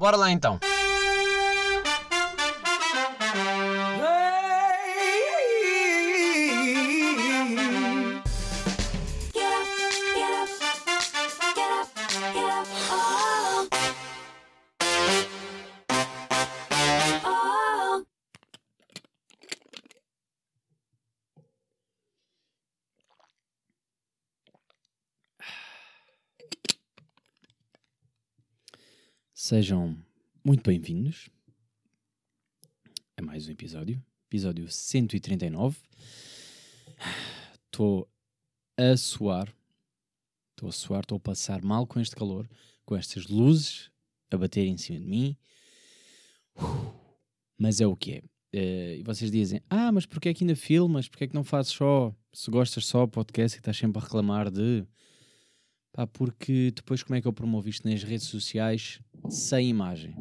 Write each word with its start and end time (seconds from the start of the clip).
Bora 0.00 0.16
lá 0.16 0.30
então. 0.30 0.58
Sejam 29.60 29.94
muito 30.42 30.62
bem-vindos 30.62 31.28
a 33.14 33.20
mais 33.20 33.46
um 33.46 33.50
episódio, 33.50 34.02
episódio 34.26 34.66
139. 34.70 35.76
Estou 37.66 38.08
a 38.78 38.96
suar, 38.96 39.54
estou 40.52 40.70
a 40.70 40.72
suar, 40.72 41.00
estou 41.00 41.16
a 41.16 41.20
passar 41.20 41.60
mal 41.62 41.86
com 41.86 42.00
este 42.00 42.16
calor, 42.16 42.48
com 42.86 42.96
estas 42.96 43.26
luzes 43.26 43.90
a 44.30 44.38
bater 44.38 44.64
em 44.64 44.78
cima 44.78 44.98
de 44.98 45.04
mim. 45.04 45.36
Mas 47.58 47.82
é 47.82 47.86
o 47.86 47.94
que 47.94 48.12
é. 48.12 48.22
Eh, 48.54 48.96
e 49.00 49.02
vocês 49.02 49.30
dizem, 49.30 49.60
ah, 49.68 49.92
mas 49.92 50.06
porquê 50.06 50.30
é 50.30 50.32
que 50.34 50.42
ainda 50.42 50.56
filmas? 50.56 51.06
Porquê 51.06 51.24
é 51.24 51.28
que 51.28 51.34
não 51.34 51.44
fazes 51.44 51.72
só? 51.72 52.14
Se 52.32 52.50
gostas 52.50 52.86
só 52.86 53.06
podcast 53.06 53.58
e 53.58 53.60
estás 53.60 53.76
sempre 53.76 54.00
a 54.00 54.04
reclamar 54.04 54.50
de... 54.50 54.86
Pá, 55.92 56.06
porque 56.06 56.70
depois 56.74 57.02
como 57.02 57.16
é 57.16 57.20
que 57.20 57.28
eu 57.28 57.32
promovo 57.32 57.68
isto 57.68 57.86
nas 57.86 58.02
redes 58.02 58.28
sociais 58.28 59.02
sem 59.30 59.68
imagem? 59.68 60.14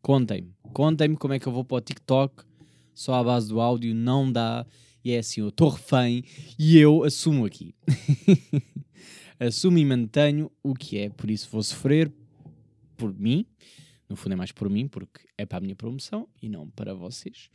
Contem-me. 0.00 0.54
Contem-me 0.72 1.16
como 1.16 1.34
é 1.34 1.38
que 1.38 1.46
eu 1.46 1.52
vou 1.52 1.64
para 1.64 1.78
o 1.78 1.80
TikTok 1.80 2.44
só 2.94 3.14
à 3.14 3.24
base 3.24 3.48
do 3.48 3.60
áudio, 3.60 3.94
não 3.94 4.30
dá. 4.30 4.66
E 5.04 5.12
é 5.12 5.18
assim, 5.18 5.40
eu 5.40 5.48
estou 5.48 5.68
refém 5.68 6.24
e 6.58 6.78
eu 6.78 7.04
assumo 7.04 7.44
aqui. 7.44 7.74
assumo 9.38 9.78
e 9.78 9.84
mantenho 9.84 10.50
o 10.62 10.74
que 10.74 10.98
é. 10.98 11.10
Por 11.10 11.30
isso 11.30 11.48
vou 11.50 11.62
sofrer 11.62 12.12
por 12.96 13.12
mim. 13.12 13.46
No 14.08 14.16
fundo 14.16 14.32
é 14.34 14.36
mais 14.36 14.52
por 14.52 14.70
mim, 14.70 14.86
porque 14.86 15.26
é 15.36 15.44
para 15.44 15.58
a 15.58 15.60
minha 15.60 15.74
promoção 15.74 16.28
e 16.40 16.48
não 16.48 16.70
para 16.70 16.94
vocês. 16.94 17.50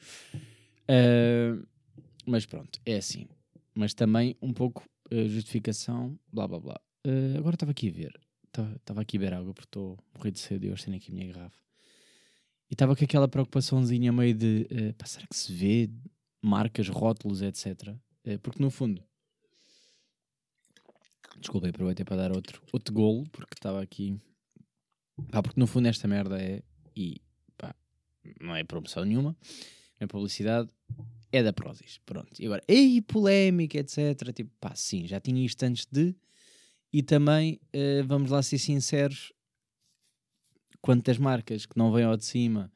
Ah, 0.87 1.57
mas 2.25 2.45
pronto, 2.45 2.79
é 2.85 2.97
assim. 2.97 3.27
Mas 3.73 3.93
também 3.93 4.35
um 4.41 4.53
pouco 4.53 4.83
ah, 5.09 5.27
justificação, 5.27 6.19
blá 6.31 6.47
blá 6.47 6.59
blá. 6.59 6.81
Ah, 7.05 7.37
agora 7.37 7.55
estava 7.55 7.71
aqui 7.71 7.89
a 7.89 7.91
ver. 7.91 8.30
Estava 8.51 9.01
aqui 9.01 9.17
a 9.17 9.19
beber 9.19 9.33
água 9.33 9.53
porque 9.53 9.67
estou 9.67 9.97
morrendo 10.13 10.33
de 10.33 10.39
sede 10.39 10.67
e 10.67 10.71
hoje 10.71 10.85
tenho 10.85 10.97
aqui 10.97 11.11
a 11.11 11.13
minha 11.13 11.31
garrafa. 11.31 11.61
E 12.69 12.73
estava 12.73 12.95
com 12.95 13.03
aquela 13.03 13.27
preocupaçãozinha 13.27 14.11
meio 14.11 14.33
de 14.33 14.67
ah, 14.71 14.93
pá, 14.97 15.05
será 15.05 15.25
que 15.27 15.35
se 15.35 15.53
vê 15.53 15.89
marcas, 16.41 16.89
rótulos, 16.89 17.41
etc. 17.41 17.89
Ah, 17.89 18.39
porque 18.41 18.61
no 18.61 18.69
fundo. 18.69 19.03
Desculpem, 21.39 21.69
aproveitei 21.69 22.05
para 22.05 22.17
dar 22.17 22.31
outro, 22.31 22.61
outro 22.71 22.93
golo 22.93 23.27
porque 23.31 23.53
estava 23.53 23.81
aqui. 23.81 24.19
Pá, 25.31 25.41
porque 25.41 25.59
no 25.59 25.67
fundo 25.67 25.87
esta 25.87 26.07
merda 26.07 26.41
é. 26.41 26.61
E 26.95 27.21
pá, 27.57 27.73
não 28.39 28.55
é 28.55 28.63
promoção 28.63 29.05
nenhuma, 29.05 29.35
não 29.99 30.05
é 30.05 30.07
publicidade, 30.07 30.69
é 31.31 31.41
da 31.41 31.53
Prozis. 31.53 31.99
Pronto. 32.05 32.39
E 32.39 32.45
agora, 32.45 32.63
ei, 32.67 33.01
polémica, 33.01 33.77
etc. 33.77 34.33
Tipo, 34.33 34.51
pá, 34.59 34.75
sim, 34.75 35.07
já 35.07 35.19
tinha 35.19 35.43
isto 35.45 35.63
antes 35.63 35.87
de. 35.89 36.13
E 36.93 37.01
também, 37.01 37.59
eh, 37.71 38.03
vamos 38.03 38.31
lá 38.31 38.41
ser 38.41 38.57
sinceros, 38.57 39.31
quantas 40.81 41.17
marcas 41.17 41.65
que 41.65 41.77
não 41.77 41.91
vêm 41.91 42.05
ao 42.05 42.17
de 42.17 42.25
cima 42.25 42.71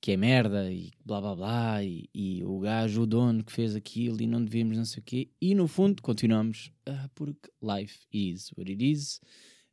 que 0.00 0.12
é 0.12 0.16
merda 0.16 0.70
e 0.70 0.92
blá 1.04 1.20
blá 1.20 1.34
blá 1.34 1.84
e, 1.84 2.08
e 2.14 2.44
o 2.44 2.60
gajo, 2.60 3.02
o 3.02 3.06
dono 3.06 3.42
que 3.42 3.52
fez 3.52 3.74
aquilo 3.74 4.22
e 4.22 4.26
não 4.26 4.44
devíamos 4.44 4.76
não 4.76 4.84
sei 4.84 5.00
o 5.00 5.04
quê 5.04 5.28
e 5.40 5.54
no 5.54 5.66
fundo 5.66 6.02
continuamos 6.02 6.70
ah, 6.86 7.10
porque 7.14 7.50
life 7.62 8.06
is 8.12 8.50
what 8.56 8.70
it 8.70 8.84
is. 8.84 9.20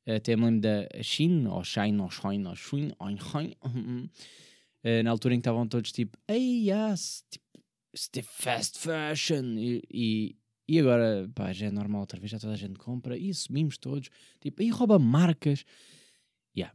Até 0.07 0.35
me 0.35 0.45
lembro 0.45 0.61
da 0.61 0.87
Shin 1.01 1.47
ou 1.47 1.63
Shine 1.63 1.99
ou 1.99 2.11
Shine 2.11 2.47
ou 2.47 2.55
Shine 2.55 2.93
ou 2.99 3.09
Eh, 4.87 5.01
na 5.01 5.09
altura 5.09 5.33
em 5.33 5.39
que 5.39 5.41
estavam 5.41 5.67
todos 5.67 5.91
tipo 5.91 6.15
ei, 6.27 6.69
yes, 6.69 7.25
tipo, 8.11 8.29
fast 8.29 8.77
fashion 8.77 9.57
e, 9.57 10.37
e 10.67 10.79
agora 10.79 11.29
pá, 11.33 11.51
já 11.53 11.67
é 11.67 11.71
normal 11.71 12.01
outra 12.01 12.19
vez, 12.19 12.31
já 12.31 12.39
toda 12.39 12.53
a 12.53 12.57
gente 12.57 12.79
compra 12.79 13.17
e 13.17 13.29
assumimos 13.29 13.77
todos, 13.77 14.09
tipo, 14.39 14.61
aí 14.61 14.69
rouba 14.69 14.97
marcas 14.97 15.63
yeah. 16.57 16.73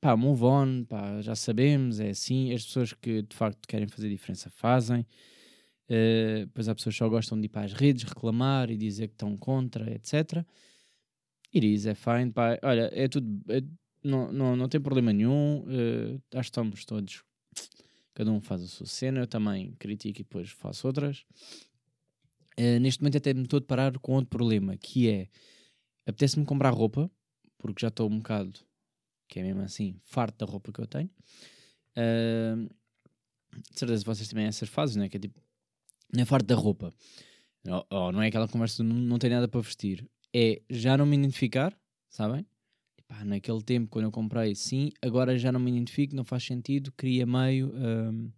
pá, 0.00 0.16
move 0.16 0.44
on, 0.44 0.84
pá, 0.84 1.20
já 1.20 1.34
sabemos, 1.34 2.00
é 2.00 2.10
assim, 2.10 2.52
as 2.52 2.64
pessoas 2.64 2.92
que 2.92 3.22
de 3.22 3.36
facto 3.36 3.66
querem 3.66 3.86
fazer 3.88 4.08
diferença 4.08 4.50
fazem 4.50 5.06
Eh, 5.88 6.46
depois 6.46 6.68
há 6.68 6.74
pessoas 6.74 6.94
que 6.94 6.98
só 7.00 7.08
gostam 7.08 7.38
de 7.38 7.46
ir 7.46 7.48
para 7.48 7.64
as 7.66 7.72
redes 7.72 8.04
reclamar 8.04 8.70
e 8.70 8.76
dizer 8.78 9.08
que 9.08 9.14
estão 9.14 9.36
contra, 9.36 9.92
etc 9.92 10.46
It 11.54 11.66
is, 11.66 11.84
é 11.86 11.94
fine, 11.94 12.32
pá, 12.32 12.58
olha, 12.62 12.88
é 12.94 13.08
tudo, 13.08 13.28
é- 13.50 13.62
não, 14.02 14.32
não, 14.32 14.56
não 14.56 14.68
tem 14.68 14.80
problema 14.80 15.12
nenhum, 15.12 15.64
eh, 15.68 16.18
acho 16.38 16.50
que 16.50 16.58
estamos 16.58 16.84
todos, 16.86 17.22
cada 18.14 18.30
um 18.32 18.40
faz 18.40 18.62
a 18.62 18.66
sua 18.66 18.86
cena, 18.86 19.20
eu 19.20 19.26
também 19.26 19.74
critico 19.78 20.20
e 20.20 20.24
depois 20.24 20.50
faço 20.50 20.86
outras. 20.86 21.26
Eh, 22.56 22.78
neste 22.78 23.00
momento 23.02 23.18
até 23.18 23.32
me 23.32 23.42
estou 23.42 23.58
a 23.58 23.60
deparar 23.60 23.98
com 23.98 24.12
outro 24.12 24.28
problema, 24.28 24.76
que 24.76 25.08
é, 25.08 25.28
apetece-me 26.06 26.44
comprar 26.44 26.70
roupa, 26.70 27.10
porque 27.58 27.80
já 27.80 27.88
estou 27.88 28.10
um 28.10 28.18
bocado, 28.18 28.60
que 29.28 29.40
é 29.40 29.42
mesmo 29.42 29.62
assim, 29.62 29.96
farto 30.04 30.44
da 30.44 30.50
roupa 30.50 30.72
que 30.72 30.80
eu 30.80 30.86
tenho. 30.86 31.10
Eh, 31.96 32.54
de 33.70 33.78
certeza 33.78 34.04
vocês 34.04 34.28
também 34.28 34.44
têm 34.44 34.48
essas 34.48 34.68
fases, 34.68 34.96
não 34.96 35.04
é? 35.04 35.08
Que 35.08 35.16
é 35.16 35.20
tipo, 35.20 35.40
não 36.12 36.22
é 36.22 36.24
farto 36.24 36.46
da 36.46 36.54
roupa. 36.54 36.92
Ou, 37.66 37.86
ou 37.90 38.12
não 38.12 38.22
é 38.22 38.28
aquela 38.28 38.48
conversa 38.48 38.82
de 38.82 38.88
não, 38.88 38.96
não 38.96 39.18
tem 39.18 39.30
nada 39.30 39.48
para 39.48 39.60
vestir. 39.60 40.08
É 40.34 40.62
já 40.68 40.96
não 40.96 41.06
me 41.06 41.16
identificar, 41.16 41.76
sabem? 42.08 42.46
Naquele 43.26 43.62
tempo, 43.62 43.90
quando 43.90 44.06
eu 44.06 44.10
comprei, 44.10 44.54
sim, 44.54 44.90
agora 45.02 45.36
já 45.36 45.52
não 45.52 45.60
me 45.60 45.70
identifico, 45.70 46.16
não 46.16 46.24
faz 46.24 46.44
sentido, 46.44 46.90
queria 46.92 47.26
meio. 47.26 47.70
hum, 47.74 48.30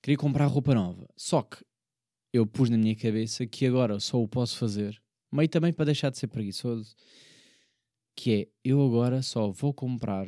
queria 0.00 0.16
comprar 0.16 0.46
roupa 0.46 0.74
nova. 0.74 1.08
Só 1.16 1.42
que 1.42 1.64
eu 2.34 2.44
pus 2.44 2.68
na 2.68 2.76
minha 2.76 2.96
cabeça 2.96 3.46
que 3.46 3.64
agora 3.64 4.00
só 4.00 4.20
o 4.20 4.26
posso 4.26 4.58
fazer, 4.58 5.00
meio 5.30 5.48
também 5.48 5.72
para 5.72 5.84
deixar 5.84 6.10
de 6.10 6.18
ser 6.18 6.26
preguiçoso, 6.26 6.96
que 8.16 8.32
é 8.32 8.48
eu 8.64 8.84
agora 8.84 9.22
só 9.22 9.52
vou 9.52 9.72
comprar 9.72 10.26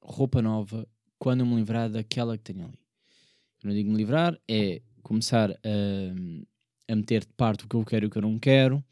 roupa 0.00 0.40
nova 0.40 0.88
quando 1.18 1.44
me 1.44 1.54
livrar 1.54 1.90
daquela 1.90 2.38
que 2.38 2.44
tenho 2.44 2.64
ali. 2.64 2.78
Eu 3.62 3.68
não 3.68 3.74
digo 3.74 3.90
me 3.90 3.96
livrar, 3.98 4.40
é 4.48 4.80
começar 5.02 5.50
a, 5.50 6.92
a 6.92 6.96
meter 6.96 7.26
de 7.26 7.32
parte 7.34 7.66
o 7.66 7.68
que 7.68 7.76
eu 7.76 7.84
quero 7.84 8.06
e 8.06 8.08
o 8.08 8.10
que 8.10 8.16
eu 8.16 8.22
não 8.22 8.38
quero, 8.38 8.82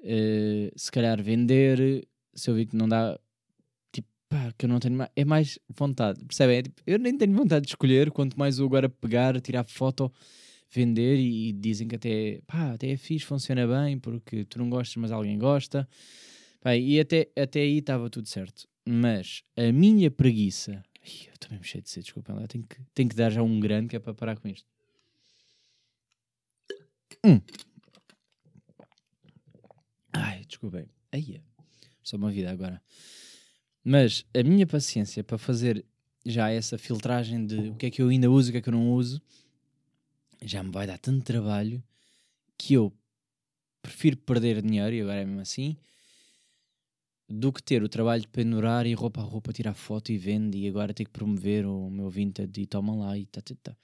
eh, 0.00 0.72
se 0.74 0.90
calhar 0.90 1.22
vender, 1.22 2.08
se 2.34 2.48
eu 2.48 2.54
vi 2.54 2.64
que 2.64 2.76
não 2.76 2.88
dá, 2.88 3.20
tipo, 3.92 4.08
pá, 4.26 4.54
que 4.56 4.64
eu 4.64 4.70
não 4.70 4.80
tenho 4.80 4.96
mais, 4.96 5.10
é 5.14 5.24
mais 5.24 5.58
vontade, 5.68 6.24
percebem? 6.24 6.56
É 6.56 6.62
tipo, 6.62 6.80
eu 6.86 6.98
nem 6.98 7.14
tenho 7.18 7.34
vontade 7.34 7.66
de 7.66 7.72
escolher, 7.72 8.10
quanto 8.10 8.38
mais 8.38 8.58
eu 8.58 8.64
agora 8.64 8.88
pegar, 8.88 9.38
tirar 9.42 9.64
foto, 9.64 10.10
vender 10.76 11.18
e, 11.18 11.48
e 11.48 11.52
dizem 11.52 11.88
que 11.88 11.96
até, 11.96 12.40
pá, 12.46 12.72
até 12.72 12.90
é 12.90 12.96
fixe, 12.96 13.24
funciona 13.24 13.66
bem, 13.66 13.98
porque 13.98 14.44
tu 14.44 14.58
não 14.58 14.68
gostas, 14.68 14.96
mas 14.96 15.10
alguém 15.10 15.38
gosta. 15.38 15.88
Pá, 16.60 16.76
e 16.76 17.00
até, 17.00 17.28
até 17.36 17.60
aí 17.60 17.78
estava 17.78 18.10
tudo 18.10 18.28
certo. 18.28 18.68
Mas 18.84 19.42
a 19.56 19.72
minha 19.72 20.10
preguiça, 20.10 20.82
Ih, 21.02 21.28
eu 21.28 21.34
estou 21.34 21.50
mesmo 21.50 21.64
cheio 21.64 21.82
de 21.82 21.90
sede, 21.90 22.04
desculpem 22.04 22.34
lá, 22.34 22.46
tenho 22.46 22.64
que, 22.64 22.76
tenho 22.94 23.08
que 23.08 23.16
dar 23.16 23.30
já 23.30 23.42
um 23.42 23.58
grande 23.58 23.88
que 23.88 23.96
é 23.96 23.98
para 23.98 24.14
parar 24.14 24.36
com 24.38 24.48
isto. 24.48 24.68
Hum. 27.24 27.40
Ai, 30.12 30.44
desculpem. 30.46 30.86
Aí, 31.10 31.40
só 32.02 32.16
uma 32.16 32.30
vida 32.30 32.50
agora. 32.50 32.82
Mas 33.82 34.24
a 34.34 34.42
minha 34.42 34.66
paciência 34.66 35.24
para 35.24 35.38
fazer 35.38 35.84
já 36.24 36.50
essa 36.50 36.76
filtragem 36.76 37.46
de 37.46 37.70
o 37.70 37.74
que 37.76 37.86
é 37.86 37.90
que 37.90 38.02
eu 38.02 38.08
ainda 38.08 38.30
uso 38.30 38.48
e 38.48 38.50
o 38.50 38.52
que 38.52 38.58
é 38.58 38.60
que 38.62 38.68
eu 38.68 38.72
não 38.72 38.90
uso 38.92 39.22
já 40.42 40.62
me 40.62 40.70
vai 40.70 40.86
dar 40.86 40.98
tanto 40.98 41.24
trabalho 41.24 41.82
que 42.58 42.74
eu 42.74 42.92
prefiro 43.82 44.16
perder 44.16 44.62
dinheiro, 44.62 44.94
e 44.94 45.00
agora 45.00 45.20
é 45.20 45.24
mesmo 45.24 45.40
assim, 45.40 45.76
do 47.28 47.52
que 47.52 47.62
ter 47.62 47.82
o 47.82 47.88
trabalho 47.88 48.22
de 48.22 48.28
pendurar 48.28 48.86
e 48.86 48.94
roupa 48.94 49.20
a 49.20 49.24
roupa, 49.24 49.52
tirar 49.52 49.74
foto 49.74 50.10
e 50.10 50.18
vende 50.18 50.58
e 50.58 50.68
agora 50.68 50.94
ter 50.94 51.04
que 51.04 51.10
promover 51.10 51.66
o 51.66 51.90
meu 51.90 52.08
vintage 52.08 52.50
e 52.56 52.66
toma 52.66 52.94
lá 52.94 53.18
e 53.18 53.26
tá, 53.26 53.40
tá, 53.40 53.54
tá. 53.62 53.76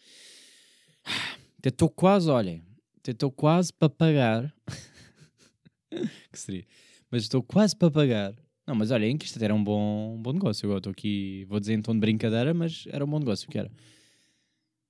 Até 1.58 1.69
estou 1.69 1.88
quase, 1.88 2.28
olhem, 2.28 2.64
até 2.98 3.12
estou 3.12 3.31
quase 3.31 3.72
para 3.72 3.88
pagar. 3.88 4.52
que 6.32 6.38
seria? 6.38 6.66
Mas 7.08 7.22
estou 7.22 7.40
quase 7.40 7.76
para 7.76 7.88
pagar. 7.88 8.34
Não, 8.66 8.75
mas 8.75 8.90
olhem 8.90 9.16
que 9.16 9.26
isto 9.26 9.43
era 9.43 9.55
um 9.55 9.62
bom, 9.62 10.16
um 10.16 10.22
bom 10.22 10.32
negócio. 10.32 10.66
Agora 10.66 10.78
estou 10.78 10.90
aqui, 10.90 11.44
vou 11.48 11.60
dizer 11.60 11.75
em 11.75 11.82
tom 11.82 11.94
de 11.94 12.00
brincadeira, 12.00 12.52
mas 12.52 12.84
era 12.88 13.05
um 13.05 13.08
bom 13.08 13.19
negócio 13.20 13.48
que 13.48 13.58
era. 13.58 13.70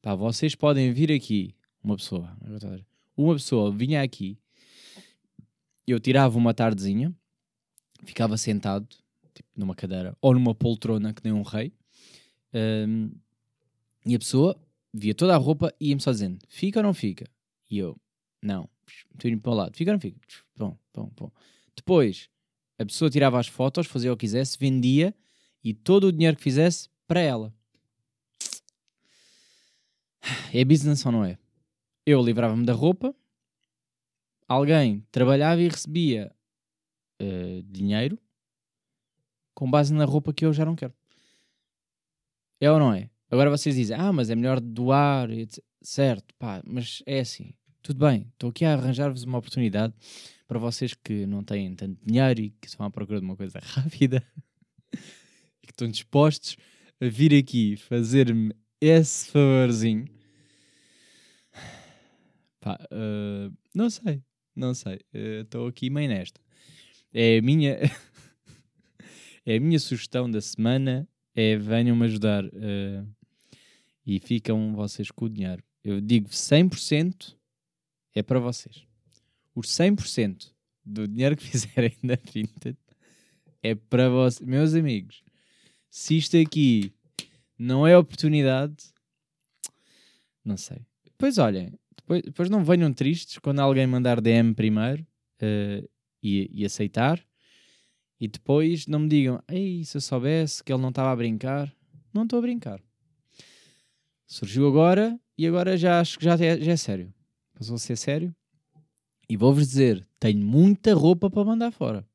Pá, 0.03 0.17
vocês 0.17 0.57
podem 0.57 0.93
vir 0.93 1.13
aqui, 1.13 1.55
uma 1.81 1.97
pessoa, 1.97 2.37
uma 3.17 3.35
pessoa 3.35 3.71
vinha 3.71 4.03
aqui, 4.03 4.37
eu 5.87 6.01
tirava 6.01 6.37
uma 6.37 6.53
tardezinha, 6.53 7.15
ficava 8.05 8.37
sentado 8.37 8.85
tipo, 9.33 9.49
numa 9.55 9.77
cadeira 9.77 10.17
ou 10.21 10.35
numa 10.35 10.57
poltrona 10.57 11.15
que 11.15 11.23
nem 11.23 11.33
um 11.33 11.43
rei. 11.43 11.73
Ahm, 12.53 13.13
e 14.05 14.17
a 14.17 14.19
pessoa 14.19 14.61
via 14.93 15.15
toda 15.15 15.35
a 15.35 15.39
roupa 15.39 15.73
e 15.81 15.91
ia-me 15.91 16.01
só 16.01 16.11
dizendo: 16.11 16.45
fica 16.49 16.81
ou 16.81 16.83
não 16.83 16.93
fica? 16.93 17.25
E 17.71 17.79
eu: 17.79 17.97
não, 18.43 18.69
estou 19.15 19.31
indo 19.31 19.41
para 19.41 19.53
o 19.53 19.55
lado, 19.55 19.77
fica 19.77 19.93
ou 19.93 19.95
não 19.95 20.01
fica? 20.01 20.19
Bom, 20.57 20.77
bom, 20.93 21.13
bom. 21.17 21.31
Depois 21.77 22.29
a 22.77 22.85
pessoa 22.85 23.09
tirava 23.09 23.39
as 23.39 23.47
fotos, 23.47 23.87
fazia 23.87 24.13
o 24.13 24.17
que 24.17 24.27
quisesse, 24.27 24.59
vendia 24.59 25.15
e 25.63 25.73
todo 25.73 26.09
o 26.09 26.13
dinheiro 26.13 26.37
que 26.37 26.43
fizesse 26.43 26.89
para 27.07 27.21
ela. 27.21 27.55
É 30.55 30.65
business 30.65 31.05
ou 31.05 31.13
não 31.13 31.25
é? 31.25 31.39
Eu 32.07 32.23
livrava-me 32.23 32.65
da 32.65 32.73
roupa, 32.73 33.15
alguém 34.49 35.05
trabalhava 35.11 35.61
e 35.61 35.69
recebia 35.69 36.35
eh, 37.19 37.63
dinheiro 37.65 38.19
com 39.55 39.71
base 39.71 39.95
na 39.95 40.05
roupa 40.05 40.33
que 40.33 40.45
eu 40.45 40.53
já 40.53 40.65
não 40.65 40.75
quero. 40.75 40.93
É 42.61 42.71
ou 42.71 42.79
não 42.79 42.93
é? 42.93 43.11
Agora 43.31 43.51
vocês 43.51 43.77
dizem, 43.77 43.97
ah, 43.97 44.13
mas 44.13 44.29
é 44.29 44.35
melhor 44.35 44.61
doar, 44.61 45.29
certo, 45.81 46.35
pá, 46.39 46.63
mas 46.67 47.03
é 47.07 47.21
assim, 47.21 47.55
tudo 47.83 47.99
bem, 48.07 48.27
estou 48.33 48.51
aqui 48.51 48.65
a 48.65 48.75
arranjar-vos 48.75 49.25
uma 49.25 49.39
oportunidade 49.39 49.95
para 50.47 50.59
vocês 50.59 50.95
que 50.95 51.27
não 51.27 51.43
têm 51.43 51.75
tanto 51.75 51.99
dinheiro 52.05 52.41
e 52.41 52.51
que 52.51 52.69
estão 52.69 52.85
à 52.85 52.91
procura 52.91 53.21
de 53.21 53.25
uma 53.25 53.37
coisa 53.37 53.59
rápida 53.63 54.23
e 54.93 55.67
que 55.67 55.73
estão 55.73 55.89
dispostos 55.89 56.57
a 57.01 57.07
vir 57.07 57.35
aqui 57.35 57.77
fazer-me 57.77 58.55
esse 58.83 59.31
favorzinho. 59.31 60.09
Pá, 62.61 62.77
eh, 62.91 63.49
não 63.73 63.89
sei, 63.89 64.21
não 64.57 64.75
sei, 64.75 64.99
eh, 65.15 65.43
estou 65.43 65.69
aqui 65.69 65.89
meio 65.89 66.09
nesta. 66.09 66.41
É 67.15 67.39
a 67.39 67.43
minha, 67.43 67.79
é 69.47 69.57
a 69.57 69.61
minha 69.61 69.79
sugestão 69.79 70.29
da 70.29 70.41
semana, 70.41 71.09
é 71.33 71.57
venham-me 71.57 72.05
ajudar 72.07 72.45
eh, 72.45 73.05
e 74.05 74.19
ficam 74.19 74.75
vocês 74.75 75.13
com 75.13 75.27
o 75.27 75.31
dinheiro. 75.31 75.63
Eu 75.85 76.01
digo 76.01 76.29
100% 76.29 77.37
é 78.17 78.23
para 78.23 78.41
vocês. 78.41 78.85
Os 79.55 79.69
100% 79.69 80.53
do 80.85 81.07
dinheiro 81.07 81.37
que 81.37 81.45
fizerem 81.47 81.97
na 82.03 82.17
Vinted 82.17 82.77
é 83.63 83.77
para 83.77 84.09
vocês. 84.09 84.45
Meus 84.47 84.75
amigos, 84.75 85.23
se 85.89 86.17
isto 86.17 86.37
aqui 86.37 86.93
não 87.63 87.87
é 87.87 87.97
oportunidade, 87.97 88.93
não 90.45 90.57
sei. 90.57 90.85
Depois 91.05 91.39
olhem, 91.39 91.73
depois, 91.97 92.23
depois 92.23 92.51
não 92.51 92.65
venham 92.65 92.93
tristes 92.93 93.39
quando 93.39 93.61
alguém 93.61 93.87
mandar 93.87 94.21
DM 94.21 94.55
primeiro 94.55 95.07
eh, 95.41 95.89
e, 96.23 96.51
e 96.53 96.65
aceitar. 96.65 97.25
E 98.19 98.29
depois 98.29 98.87
não 98.87 99.01
me 99.01 99.09
digam, 99.09 99.43
ei, 99.49 99.85
se 99.85 99.97
eu 99.97 100.01
soubesse 100.01 100.63
que 100.63 100.73
ele 100.73 100.83
não 100.83 100.89
estava 100.89 101.13
a 101.13 101.17
brincar. 101.17 101.73
Não 102.13 102.25
estou 102.25 102.39
a 102.39 102.43
brincar. 102.43 102.81
Surgiu 104.27 104.67
agora 104.67 105.19
e 105.39 105.47
agora 105.47 105.77
já 105.77 106.01
acho 106.01 106.19
que 106.19 106.25
já 106.25 106.35
é, 106.35 106.61
já 106.61 106.73
é 106.73 106.77
sério. 106.77 107.13
Passou 107.55 107.77
a 107.77 107.79
ser 107.79 107.97
sério. 107.97 108.35
E 109.29 109.37
vou-vos 109.37 109.69
dizer, 109.69 110.07
tenho 110.19 110.45
muita 110.45 110.95
roupa 110.95 111.31
para 111.31 111.45
mandar 111.45 111.71
fora. 111.71 112.07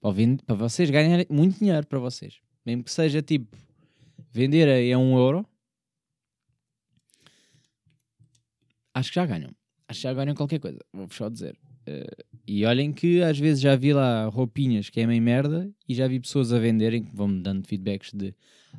Para, 0.00 0.14
para 0.46 0.54
vocês 0.54 0.90
ganharem 0.90 1.26
muito 1.28 1.58
dinheiro 1.58 1.86
para 1.86 1.98
vocês. 1.98 2.40
Mesmo 2.64 2.84
que 2.84 2.92
seja 2.92 3.20
tipo, 3.20 3.56
vender 4.30 4.68
a, 4.68 4.96
a 4.96 4.98
um 4.98 5.16
euro. 5.16 5.46
Acho 8.94 9.10
que 9.10 9.14
já 9.14 9.26
ganham. 9.26 9.50
Acho 9.88 10.00
que 10.00 10.02
já 10.02 10.14
ganham 10.14 10.34
qualquer 10.34 10.58
coisa. 10.58 10.78
Vou-vos 10.92 11.16
só 11.16 11.28
dizer. 11.28 11.56
Eh, 11.86 12.24
e 12.46 12.64
olhem 12.64 12.92
que 12.92 13.22
às 13.22 13.38
vezes 13.38 13.60
já 13.60 13.74
vi 13.76 13.92
lá 13.92 14.26
roupinhas 14.26 14.90
que 14.90 15.00
é 15.00 15.06
meio 15.06 15.22
merda 15.22 15.70
e 15.88 15.94
já 15.94 16.06
vi 16.06 16.20
pessoas 16.20 16.52
a 16.52 16.58
venderem 16.58 17.04
que 17.04 17.14
vão-me 17.14 17.42
dando 17.42 17.66
feedbacks 17.66 18.12
de 18.12 18.34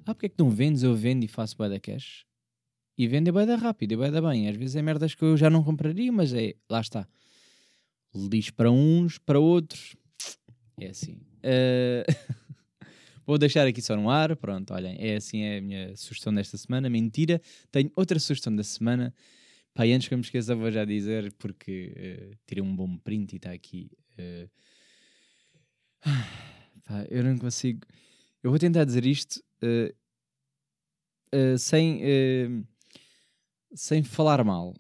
ah, 0.06 0.14
porque 0.14 0.28
é 0.28 0.30
que 0.30 0.36
não 0.40 0.50
vendes? 0.50 0.84
Eu 0.84 0.96
vendo 0.96 1.24
e 1.24 1.28
faço 1.28 1.58
bué 1.58 1.70
da 1.70 1.80
cash. 1.80 2.26
E 2.98 3.08
vende 3.08 3.32
bué 3.32 3.46
da 3.46 3.56
rápido 3.56 3.94
e 3.94 3.96
bué 3.96 4.12
da 4.12 4.22
bem. 4.22 4.48
Às 4.48 4.56
vezes 4.56 4.76
é 4.76 4.82
merdas 4.82 5.16
que 5.16 5.24
eu 5.24 5.38
já 5.38 5.50
não 5.50 5.64
compraria, 5.64 6.12
mas 6.12 6.34
é, 6.34 6.56
lá 6.70 6.82
está. 6.82 7.08
Lixo 8.14 8.54
para 8.54 8.72
uns, 8.72 9.18
para 9.18 9.40
outros. 9.40 9.96
É 10.80 10.88
assim. 10.88 11.20
Eh, 11.44 12.06
Vou 13.26 13.38
deixar 13.38 13.68
aqui 13.68 13.82
só 13.82 13.96
no 13.96 14.10
ar. 14.10 14.36
Pronto, 14.36 14.74
olhem, 14.74 14.96
é 15.00 15.16
assim 15.16 15.42
é 15.44 15.58
a 15.58 15.62
minha 15.62 15.96
sugestão 15.96 16.34
desta 16.34 16.58
semana. 16.58 16.90
Mentira. 16.90 17.42
Tenho 17.72 17.92
outra 17.96 18.20
sugestão 18.20 18.56
da 18.56 18.64
semana. 18.64 19.14
Pá, 19.74 19.84
antes 19.86 20.08
que 20.08 20.14
eu 20.14 20.18
me 20.18 20.24
esqueça, 20.24 20.56
vou 20.56 20.70
já 20.72 20.84
dizer, 20.86 21.32
porque 21.34 21.94
eh, 21.96 22.32
tirei 22.46 22.62
um 22.64 22.76
bom 22.76 22.98
print 22.98 23.34
e 23.34 23.36
está 23.38 23.52
aqui. 23.52 23.90
eh. 24.18 24.50
Pá, 26.84 27.06
eu 27.10 27.24
não 27.24 27.38
consigo. 27.38 27.80
Eu 28.44 28.50
vou 28.50 28.60
tentar 28.60 28.84
dizer 28.86 29.06
isto 29.06 29.42
eh, 29.62 29.94
sem, 31.58 32.02
sem 33.74 34.04
falar 34.04 34.44
mal. 34.44 34.74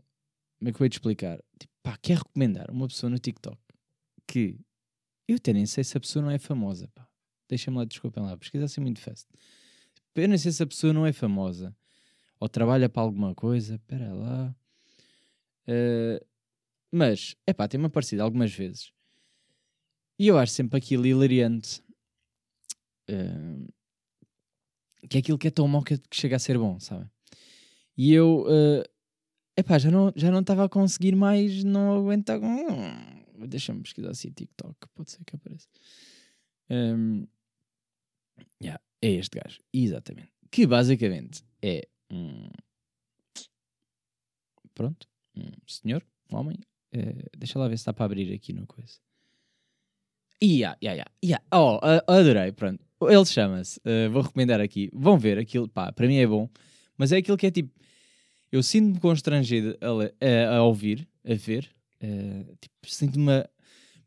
Como 0.59 0.69
é 0.69 0.71
que 0.71 0.75
eu 0.75 0.79
vou 0.79 0.89
te 0.89 0.93
explicar? 0.93 1.39
Tipo, 1.59 1.73
pá, 1.81 1.97
quer 2.01 2.17
recomendar 2.17 2.69
uma 2.71 2.87
pessoa 2.87 3.09
no 3.09 3.17
TikTok 3.17 3.57
que 4.27 4.59
eu 5.27 5.37
até 5.37 5.53
nem 5.53 5.65
sei 5.65 5.83
se 5.83 5.97
a 5.97 5.99
pessoa 5.99 6.23
não 6.23 6.31
é 6.31 6.37
famosa, 6.37 6.87
pá. 6.93 7.07
Deixa-me 7.51 7.75
lá, 7.75 7.83
desculpem 7.83 8.23
lá, 8.23 8.37
pesquisa 8.37 8.63
assim 8.63 8.79
muito 8.79 9.01
fast. 9.01 9.27
Eu 10.15 10.29
nem 10.29 10.37
sei 10.37 10.53
se 10.53 10.63
a 10.63 10.65
pessoa 10.65 10.93
não 10.93 11.05
é 11.05 11.11
famosa 11.11 11.75
ou 12.39 12.47
trabalha 12.47 12.87
para 12.87 13.01
alguma 13.01 13.35
coisa. 13.35 13.75
Espera 13.75 14.13
lá. 14.13 14.55
Uh, 15.67 16.25
mas, 16.89 17.35
é 17.45 17.51
pá, 17.51 17.67
tem-me 17.67 17.87
aparecido 17.87 18.23
algumas 18.23 18.53
vezes. 18.53 18.93
E 20.17 20.29
eu 20.29 20.37
acho 20.37 20.53
sempre 20.53 20.77
aquilo 20.77 21.05
hilariante. 21.05 21.83
Uh, 23.09 23.67
que 25.09 25.17
é 25.17 25.19
aquilo 25.19 25.37
que 25.37 25.49
é 25.49 25.51
tão 25.51 25.67
mau 25.67 25.83
que, 25.83 25.99
chega 26.09 26.37
a 26.37 26.39
ser 26.39 26.57
bom, 26.57 26.79
sabe? 26.79 27.05
E 27.97 28.13
eu, 28.13 28.45
uh, 28.47 28.83
epá, 29.57 29.77
já 29.77 29.91
não 29.91 30.13
já 30.15 30.31
não 30.31 30.39
estava 30.39 30.63
a 30.63 30.69
conseguir 30.69 31.17
mais, 31.17 31.65
não 31.65 31.97
aguenta. 31.97 32.39
Hum, 32.39 33.45
Deixa-me 33.45 33.81
pesquisar 33.81 34.11
assim 34.11 34.31
TikTok, 34.31 34.87
pode 34.95 35.11
ser 35.11 35.25
que 35.25 35.35
apareça. 35.35 35.67
Um, 36.69 37.27
yeah, 38.61 38.79
é 39.01 39.09
este 39.11 39.39
gajo, 39.39 39.59
exatamente. 39.73 40.31
Que 40.51 40.65
basicamente 40.67 41.43
é 41.61 41.87
um. 42.11 42.49
Pronto, 44.73 45.07
um 45.35 45.51
senhor, 45.67 46.03
um 46.31 46.37
homem. 46.37 46.57
eh, 46.93 47.25
deixa 47.37 47.57
lá 47.59 47.67
ver 47.67 47.77
se 47.77 47.81
está 47.81 47.93
para 47.93 48.05
abrir 48.05 48.33
aqui 48.33 48.51
no 48.53 48.65
coisa. 48.67 48.99
Yeah, 50.43 50.75
yeah, 50.83 50.95
yeah, 50.95 51.11
yeah. 51.23 51.43
Oh, 51.51 51.79
a- 51.81 52.03
adorei, 52.07 52.51
pronto. 52.51 52.83
Ele 53.01 53.25
chama-se, 53.25 53.79
eh, 53.85 54.07
vou 54.09 54.21
recomendar 54.23 54.59
aqui. 54.59 54.89
Vão 54.93 55.17
ver 55.17 55.37
aquilo, 55.37 55.67
pá, 55.69 55.91
para 55.91 56.07
mim 56.07 56.17
é 56.17 56.27
bom, 56.27 56.49
mas 56.97 57.11
é 57.11 57.17
aquilo 57.17 57.37
que 57.37 57.47
é 57.47 57.51
tipo. 57.51 57.71
Eu 58.51 58.61
sinto-me 58.63 58.99
constrangido 58.99 59.77
a, 59.81 60.25
a- 60.25 60.57
a 60.57 60.63
ouvir, 60.63 61.07
a 61.25 61.33
ver. 61.35 61.69
eh, 62.01 62.43
tipo, 62.59 62.75
sinto-me 62.85 63.23
uma, 63.23 63.49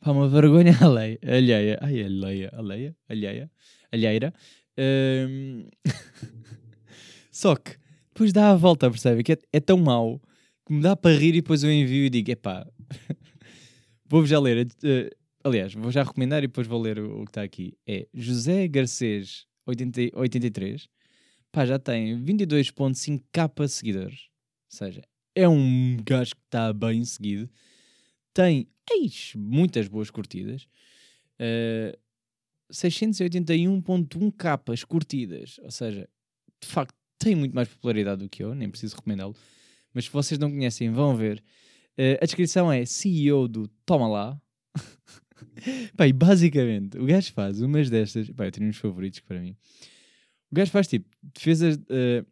uma 0.04 0.28
vergonha 0.28 0.72
alheia, 0.82 1.18
alheia. 1.22 1.78
Ai, 1.80 2.02
alheia, 2.02 2.50
alheia, 2.52 2.96
alheia, 3.08 3.50
alheira. 3.94 4.34
Ehm, 4.76 5.68
Só 7.30 7.56
que 7.56 7.76
depois 8.08 8.32
dá 8.32 8.50
a 8.50 8.56
volta, 8.56 8.90
percebe? 8.90 9.22
Que 9.22 9.32
é, 9.32 9.38
é 9.54 9.60
tão 9.60 9.78
mau 9.78 10.20
que 10.66 10.72
me 10.72 10.80
dá 10.82 10.96
para 10.96 11.16
rir 11.16 11.34
e 11.34 11.40
depois 11.40 11.62
eu 11.62 11.70
envio 11.70 12.04
e 12.04 12.10
digo: 12.10 12.30
epá, 12.30 12.66
vou-vos 14.06 14.30
já 14.30 14.38
ler. 14.38 14.68
eh, 14.84 15.10
aliás, 15.42 15.74
vou 15.74 15.90
já 15.90 16.02
recomendar 16.02 16.42
e 16.44 16.46
depois 16.46 16.66
vou 16.66 16.80
ler 16.80 16.98
o, 16.98 17.22
o 17.22 17.24
que 17.24 17.30
está 17.30 17.42
aqui. 17.42 17.76
É 17.86 18.06
José 18.14 18.68
Garcês 18.68 19.46
80 19.66 20.10
83. 20.14 20.88
Pá, 21.50 21.64
já 21.64 21.78
tem 21.78 22.20
22.5k 22.22 23.68
seguidores. 23.68 24.28
Ou 24.72 24.78
seja, 24.78 25.02
é 25.34 25.48
um 25.48 25.96
gajo 26.04 26.34
que 26.34 26.42
está 26.44 26.72
bem 26.72 27.04
seguido. 27.04 27.48
Tem 28.32 28.68
eis, 28.90 29.32
muitas 29.36 29.88
boas 29.88 30.10
curtidas. 30.10 30.66
Eh, 31.38 31.96
681.1 32.72 34.30
capas 34.36 34.84
curtidas. 34.84 35.58
Ou 35.62 35.70
seja, 35.70 36.08
de 36.60 36.68
facto, 36.68 36.94
tem 37.18 37.34
muito 37.34 37.54
mais 37.54 37.68
popularidade 37.68 38.22
do 38.22 38.28
que 38.28 38.42
eu, 38.42 38.54
nem 38.54 38.68
preciso 38.68 38.96
recomendá-lo. 38.96 39.34
Mas 39.92 40.04
se 40.06 40.10
vocês 40.10 40.38
não 40.38 40.50
conhecem, 40.50 40.90
vão 40.90 41.14
ver. 41.16 41.42
Eh, 41.96 42.18
a 42.20 42.24
descrição 42.26 42.70
é 42.72 42.84
CEO 42.84 43.46
do 43.48 43.68
Toma 43.86 44.08
Lá. 44.08 44.40
E 45.98 46.12
basicamente, 46.12 46.98
o 46.98 47.04
gajo 47.06 47.32
faz 47.32 47.60
umas 47.60 47.88
destas. 47.90 48.28
Pá, 48.30 48.46
eu 48.46 48.52
tenho 48.52 48.68
uns 48.68 48.76
favoritos 48.76 49.20
para 49.20 49.40
mim. 49.40 49.56
O 50.50 50.54
gajo 50.54 50.70
faz 50.70 50.86
tipo 50.88 51.08
defesas. 51.22 51.78
eh, 51.88 52.24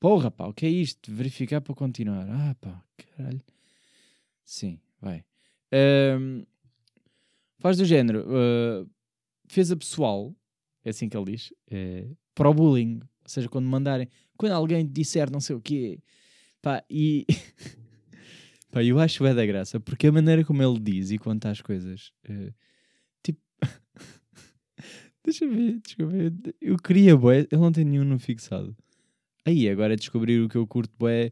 porra, 0.00 0.30
pá, 0.30 0.46
o 0.46 0.52
que 0.52 0.66
é 0.66 0.68
isto? 0.68 1.12
Verificar 1.12 1.60
para 1.60 1.74
continuar. 1.74 2.26
Ah, 2.28 2.54
pá, 2.60 2.82
caralho. 2.96 3.40
Sim, 4.44 4.78
vai. 5.00 5.24
Ahm, 5.72 6.42
faz 7.58 7.76
do 7.76 7.84
género. 7.84 8.24
eh, 8.28 8.86
defesa 9.52 9.76
pessoal, 9.76 10.34
é 10.82 10.88
assim 10.90 11.10
que 11.10 11.16
ele 11.16 11.32
diz, 11.32 11.52
eh, 11.70 12.06
para 12.34 12.48
o 12.48 12.54
bullying. 12.54 13.00
Ou 13.22 13.28
seja, 13.28 13.48
quando 13.50 13.66
mandarem, 13.68 14.08
quando 14.36 14.52
alguém 14.52 14.86
disser 14.86 15.30
não 15.30 15.40
sei 15.40 15.54
o 15.54 15.60
quê, 15.60 16.00
pá, 16.62 16.82
e 16.90 17.26
pá, 18.72 18.82
eu 18.82 18.98
acho 18.98 19.24
é 19.26 19.34
da 19.34 19.44
graça, 19.44 19.78
porque 19.78 20.06
a 20.06 20.12
maneira 20.12 20.42
como 20.42 20.62
ele 20.62 20.80
diz 20.80 21.10
e 21.10 21.18
conta 21.18 21.50
as 21.50 21.60
coisas, 21.60 22.12
eh, 22.24 22.52
tipo, 23.22 23.40
Deixa 25.24 25.46
ver, 25.46 25.78
desculpa. 25.80 26.14
eu- 26.60 26.76
queria, 26.78 27.16
boé. 27.16 27.40
Ele 27.40 27.60
não 27.60 27.70
tem 27.70 27.84
nenhum 27.84 28.02
no 28.04 28.18
fixado. 28.18 28.74
Aí, 29.44 29.68
agora 29.68 29.92
é 29.92 29.96
descobrir 29.96 30.40
o 30.40 30.48
que 30.48 30.56
eu 30.56 30.66
curto, 30.66 30.92
boé. 30.98 31.30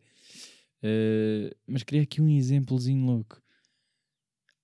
Eh, 0.83 1.53
mas 1.67 1.83
queria 1.83 2.03
aqui 2.03 2.21
um 2.23 2.29
exemplozinho 2.29 3.05
louco. 3.05 3.43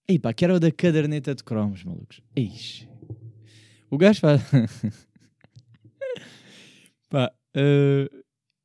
Ei, 0.07 0.17
pá, 0.19 0.33
que 0.33 0.45
era 0.45 0.55
o 0.55 0.61
da 0.61 0.71
caderneta 0.71 1.35
de 1.35 1.43
cromos, 1.43 1.83
malucos. 1.83 2.21
Eixe. 2.37 2.89
O 3.91 3.97
gajo 3.97 4.21
faz. 4.21 4.43
pá, 7.09 7.33
eh, 7.55 8.11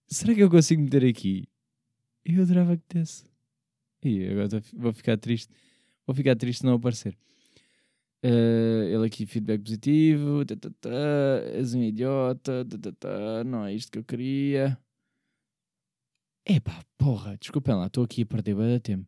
será 0.08 0.34
que 0.34 0.42
eu 0.42 0.50
consigo 0.50 0.82
meter 0.82 1.06
aqui? 1.06 1.48
Eu 2.25 2.44
adorava 2.44 2.75
que 2.75 2.84
desse. 2.90 3.25
Ih, 4.04 4.30
agora 4.30 4.62
vou 4.74 4.94
ficar 4.94 5.18
triste. 5.18 5.54
Vou 6.08 6.16
ficar 6.16 6.36
triste 6.36 6.62
se 6.62 6.66
não 6.66 6.74
aparecer. 6.74 7.16
Eh, 8.24 8.92
ele 8.94 9.06
aqui, 9.06 9.25
feedback 9.25 9.63
positivo. 9.63 10.46
Tá, 10.46 10.56
tá, 10.56 10.70
tá, 10.82 10.90
és 11.54 11.74
um 11.75 11.84
idiota. 11.84 12.66
Tá, 12.66 12.78
tá, 12.80 12.92
tá, 13.00 13.44
não 13.44 13.66
é 13.66 13.74
isto 13.74 13.92
que 13.92 14.00
eu 14.00 14.04
queria. 14.04 14.78
Epá, 16.46 16.84
porra, 16.98 17.38
desculpem 17.38 17.75
lá, 17.75 17.86
estou 17.86 18.04
aqui 18.04 18.24
a 18.24 18.25
perder 18.25 18.56
bem 18.56 18.80
tempo. 18.80 19.08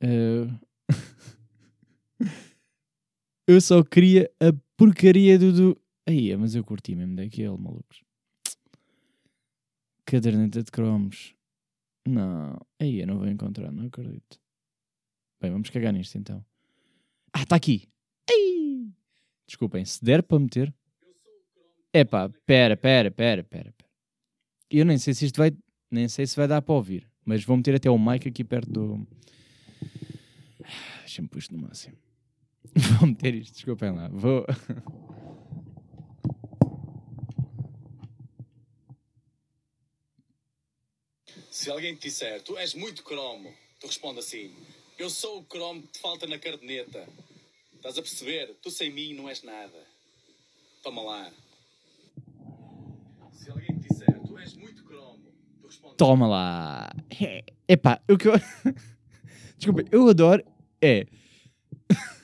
Eh, 0.00 0.46
eu 3.46 3.60
só 3.60 3.82
queria 3.82 4.30
a 4.40 4.52
porcaria 4.76 5.38
do. 5.38 5.52
do... 5.52 5.80
Aí, 6.06 6.34
mas 6.36 6.54
eu 6.54 6.64
curti 6.64 6.94
mesmo 6.94 7.16
daquele, 7.16 7.56
malucos. 7.56 8.02
Caderneta 10.04 10.62
de 10.62 10.70
cromos. 10.70 11.34
Não, 12.06 12.60
aí 12.78 13.00
eu 13.00 13.06
não 13.06 13.18
vou 13.18 13.28
encontrar, 13.28 13.72
não 13.72 13.86
acredito. 13.86 14.38
Bem, 15.40 15.50
vamos 15.50 15.70
cagar 15.70 15.92
nisto 15.92 16.16
então. 16.16 16.44
Ah, 17.32 17.42
está 17.42 17.56
aqui. 17.56 17.88
Ei! 18.30 18.88
Desculpem, 19.46 19.84
se 19.84 20.04
der 20.04 20.22
para 20.22 20.38
meter. 20.38 20.72
Epá, 21.92 22.28
pera, 22.46 22.76
pera, 22.76 23.10
pera, 23.10 23.42
pera. 23.42 23.72
pera. 23.72 23.90
Eu 24.70 24.84
nem 24.84 24.98
sei 24.98 25.14
se 25.14 25.26
isto 25.26 25.38
vai. 25.38 25.52
Nem 25.90 26.08
sei 26.08 26.26
se 26.26 26.36
vai 26.36 26.46
dar 26.48 26.62
para 26.62 26.74
ouvir. 26.74 27.08
Mas 27.24 27.44
vou 27.44 27.56
meter 27.56 27.74
até 27.74 27.90
o 27.90 27.98
mic 27.98 28.28
aqui 28.28 28.44
perto 28.44 28.70
do. 28.70 29.06
Deixa-me 31.00 31.28
pôr 31.28 31.38
isto 31.38 31.56
no 31.56 31.62
máximo. 31.62 31.96
Vou 32.98 33.08
meter 33.08 33.34
isto, 33.34 33.54
desculpem 33.54 33.90
lá. 33.92 34.08
Vou. 34.08 34.44
Se 41.50 41.70
alguém 41.70 41.94
te 41.94 42.08
disser, 42.08 42.42
tu 42.42 42.56
és 42.58 42.74
muito 42.74 43.02
cromo, 43.02 43.52
tu 43.80 43.86
responde 43.86 44.20
assim: 44.20 44.54
Eu 44.98 45.08
sou 45.08 45.38
o 45.38 45.44
cromo 45.44 45.82
que 45.82 45.88
te 45.88 46.00
falta 46.00 46.26
na 46.26 46.38
caderneta. 46.38 47.08
Estás 47.74 47.98
a 47.98 48.02
perceber? 48.02 48.54
Tu 48.62 48.70
sem 48.70 48.90
mim 48.90 49.14
não 49.14 49.28
és 49.28 49.42
nada. 49.42 49.86
Toma 50.82 51.02
lá. 51.02 51.32
Se 53.32 53.50
alguém 53.50 53.78
te 53.78 53.88
disser, 53.88 54.20
tu 54.26 54.38
és 54.38 54.54
muito 54.54 54.84
cromo, 54.84 55.32
tu 55.60 55.66
responde 55.66 55.96
Toma 55.96 56.26
lá. 56.26 56.90
Epá, 57.68 58.00
o 58.08 58.16
que 58.16 58.28
eu. 58.28 58.32
Desculpa, 59.56 59.84
eu 59.90 60.08
adoro 60.08 60.44
é. 60.80 61.06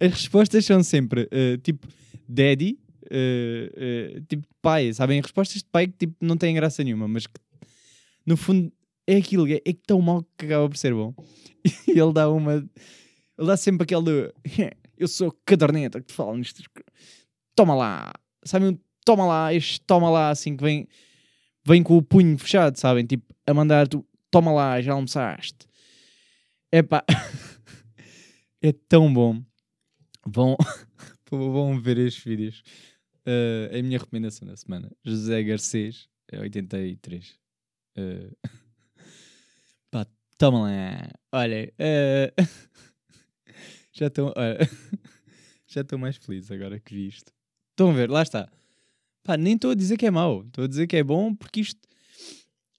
As 0.00 0.12
respostas 0.12 0.64
são 0.64 0.82
sempre 0.82 1.28
eh, 1.30 1.56
tipo 1.62 1.88
daddy, 2.28 2.78
eh, 3.10 3.72
eh, 3.76 4.22
tipo 4.28 4.46
pai, 4.60 4.92
sabem? 4.92 5.20
Respostas 5.20 5.62
de 5.62 5.68
pai 5.68 5.86
que 5.86 5.94
tipo, 6.06 6.14
não 6.20 6.36
têm 6.36 6.54
graça 6.54 6.84
nenhuma, 6.84 7.08
mas 7.08 7.26
que 7.26 7.40
no 8.26 8.36
fundo 8.36 8.72
é 9.06 9.16
aquilo, 9.16 9.46
é, 9.48 9.60
é 9.64 9.72
tão 9.86 10.00
mal 10.00 10.26
que 10.36 10.46
acaba 10.46 10.68
por 10.68 10.76
ser 10.76 10.94
bom. 10.94 11.14
E 11.88 11.98
ele 11.98 12.12
dá 12.12 12.30
uma. 12.30 12.54
Ele 13.38 13.46
dá 13.46 13.56
sempre 13.56 13.84
aquele 13.84 14.02
do. 14.02 14.34
Eu 14.96 15.08
sou 15.08 15.34
caderneta 15.44 16.00
que 16.00 16.06
te 16.06 16.14
falo 16.14 16.36
nisto. 16.36 16.62
Toma 17.54 17.74
lá. 17.74 18.12
Sabem? 18.44 18.78
Toma 19.04 19.26
lá, 19.26 19.54
este 19.54 19.80
toma 19.80 20.10
lá, 20.10 20.30
assim 20.30 20.56
que 20.56 20.62
vem 20.62 20.88
vem 21.66 21.82
com 21.82 21.96
o 21.96 22.02
punho 22.02 22.38
fechado, 22.38 22.78
sabem? 22.78 23.04
Tipo, 23.04 23.34
a 23.44 23.52
mandar 23.52 23.88
tu, 23.88 24.06
toma 24.30 24.52
lá, 24.52 24.80
já 24.80 24.92
almoçaste. 24.92 25.66
Epá, 26.70 27.04
é 28.62 28.72
tão 28.88 29.12
bom. 29.12 29.42
Vão, 30.26 30.56
vão 31.30 31.80
ver 31.80 31.98
estes 31.98 32.24
vídeos. 32.24 32.62
Uh, 33.26 33.70
é 33.70 33.80
a 33.80 33.82
minha 33.82 33.98
recomendação 33.98 34.46
da 34.46 34.56
semana. 34.56 34.90
José 35.04 35.42
Garcês, 35.42 36.08
é 36.30 36.40
83. 36.40 37.38
Uh, 37.96 38.36
pá, 39.90 40.06
toma 40.36 40.62
lá. 40.62 41.10
Olha, 41.32 41.72
uh, 41.78 42.42
já 43.92 44.06
olha, 44.36 44.58
já 45.66 45.80
estou 45.80 45.98
mais 45.98 46.16
feliz 46.16 46.50
agora 46.50 46.80
que 46.80 46.94
vi 46.94 47.08
isto. 47.08 47.32
Estão 47.70 47.90
a 47.90 47.94
ver, 47.94 48.10
lá 48.10 48.22
está. 48.22 48.50
Pá, 49.22 49.36
nem 49.36 49.54
estou 49.54 49.70
a 49.70 49.74
dizer 49.74 49.96
que 49.96 50.06
é 50.06 50.10
mau, 50.10 50.42
estou 50.42 50.64
a 50.64 50.68
dizer 50.68 50.86
que 50.86 50.96
é 50.96 51.02
bom 51.02 51.34
porque 51.34 51.60
isto 51.60 51.80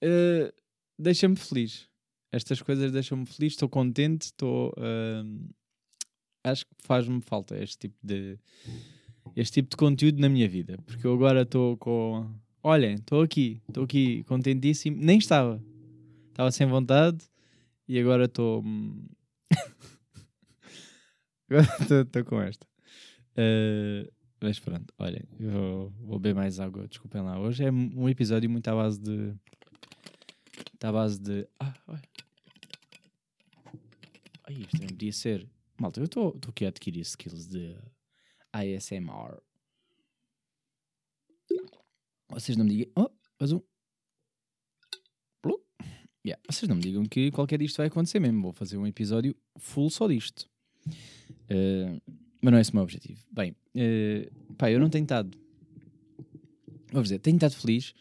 uh, 0.04 0.54
deixa-me 0.98 1.36
feliz. 1.36 1.88
Estas 2.32 2.62
coisas 2.62 2.92
deixam-me 2.92 3.26
feliz, 3.26 3.54
estou 3.54 3.70
contente, 3.70 4.24
estou. 4.28 4.74
uh, 4.78 5.50
acho 6.48 6.66
que 6.66 6.72
faz-me 6.80 7.22
falta 7.22 7.58
este 7.58 7.78
tipo 7.78 7.96
de. 8.04 8.38
Este 9.36 9.62
tipo 9.62 9.70
de 9.70 9.78
conteúdo 9.78 10.20
na 10.20 10.30
minha 10.30 10.48
vida. 10.48 10.78
Porque 10.86 11.06
eu 11.06 11.14
agora 11.14 11.42
estou 11.42 11.78
com. 11.78 12.28
Olhem, 12.64 12.96
estou 12.96 13.22
aqui, 13.22 13.62
estou 13.68 13.84
aqui 13.84 14.24
contentíssimo. 14.24 14.98
Nem 15.00 15.18
estava. 15.18 15.62
Estava 16.30 16.52
sem 16.52 16.68
vontade 16.68 17.26
e 17.88 18.00
agora 18.00 18.26
estou. 18.26 18.62
hum, 18.64 19.08
agora 21.50 21.68
estou 22.04 22.26
com 22.26 22.42
esta. 22.42 22.68
Uh, 23.38 24.12
mas 24.42 24.60
pronto, 24.60 24.94
olhem, 25.00 25.24
vou, 25.40 25.92
vou 26.00 26.20
beber 26.20 26.36
mais 26.36 26.60
água, 26.60 26.88
desculpem 26.88 27.22
lá. 27.22 27.40
Hoje 27.40 27.66
é 27.66 27.72
um 27.72 28.08
episódio 28.08 28.50
muito 28.50 28.68
à 28.68 28.76
base 28.76 29.00
de. 29.00 29.34
Está 30.74 30.90
à 30.90 30.92
base 30.92 31.20
de. 31.20 31.48
Ah, 31.60 31.74
olha. 31.88 32.02
Ai, 34.44 34.54
isto 34.54 34.72
também 34.72 34.90
podia 34.90 35.12
ser. 35.12 35.48
Malta, 35.80 36.00
eu 36.00 36.06
estou 36.06 36.40
aqui 36.48 36.66
a 36.66 36.70
adquirir 36.70 37.02
skills 37.02 37.48
de 37.48 37.76
ASMR. 38.52 39.40
Vocês 42.30 42.58
não 42.58 42.66
me 42.66 42.72
digam. 42.72 42.92
Oh, 42.98 43.10
mais 43.40 43.52
um. 43.52 43.62
Yeah. 46.26 46.42
Vocês 46.50 46.68
não 46.68 46.76
me 46.76 46.82
digam 46.82 47.06
que 47.06 47.32
qualquer 47.32 47.58
disto 47.60 47.78
vai 47.78 47.88
acontecer 47.88 48.20
mesmo. 48.20 48.42
Vou 48.42 48.52
fazer 48.52 48.76
um 48.76 48.86
episódio 48.86 49.34
full 49.58 49.90
só 49.90 50.08
disto. 50.08 50.50
Uh, 51.50 52.02
mas 52.42 52.52
não 52.52 52.58
é 52.58 52.62
esse 52.62 52.72
o 52.72 52.76
meu 52.76 52.84
objetivo. 52.84 53.26
Bem, 53.32 53.52
uh, 53.52 54.54
pá, 54.56 54.70
eu 54.70 54.80
não 54.80 54.90
tenho 54.90 55.04
estado. 55.04 55.38
Vou 56.92 57.02
dizer, 57.02 57.20
tenho 57.20 57.38
estado 57.38 57.56
feliz, 57.56 57.94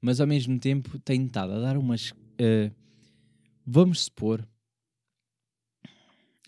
mas 0.00 0.20
ao 0.20 0.26
mesmo 0.26 0.58
tempo 0.60 1.00
tenho 1.00 1.26
estado 1.26 1.52
a 1.54 1.58
dar 1.58 1.76
umas. 1.76 2.10
uh, 2.12 2.72
vamos 3.66 4.04
supor. 4.04 4.46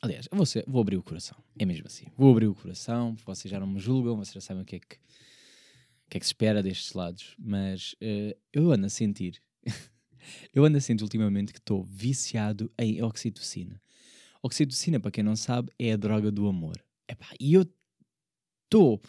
Aliás, 0.03 0.29
eu 0.31 0.37
vou, 0.37 0.47
ser- 0.47 0.65
vou 0.67 0.81
abrir 0.81 0.97
o 0.97 1.03
coração. 1.03 1.37
É 1.59 1.65
mesmo 1.65 1.87
assim. 1.87 2.07
Vou 2.17 2.31
abrir 2.31 2.47
o 2.47 2.55
coração, 2.55 3.17
vocês 3.25 3.51
já 3.51 3.61
não 3.61 3.67
me 3.67 3.79
julgam, 3.79 4.17
vocês 4.17 4.35
já 4.35 4.41
sabem 4.41 4.63
o 4.63 4.67
que 4.67 4.77
é 4.77 4.79
que, 4.81 4.89
que, 6.09 6.17
é 6.17 6.21
que 6.21 6.27
se 6.27 6.31
espera 6.31 6.63
destes 6.63 6.93
lados. 6.95 7.35
Mas 7.39 7.93
uh, 7.95 8.37
eu 8.53 8.73
ando 8.73 8.87
a 8.87 8.89
sentir. 8.89 9.43
eu 10.55 10.65
ando 10.65 10.79
a 10.79 10.81
sentir 10.81 11.03
ultimamente 11.03 11.53
que 11.53 11.59
estou 11.59 11.85
viciado 11.85 12.73
em 12.79 13.03
oxitocina. 13.03 13.81
Oxitocina, 14.43 14.99
para 14.99 15.11
quem 15.11 15.23
não 15.23 15.37
sabe, 15.37 15.71
é 15.79 15.93
a 15.93 15.97
droga 15.97 16.31
do 16.31 16.47
amor. 16.49 16.83
E 17.39 17.55
eu 17.55 17.67
estou 18.65 19.03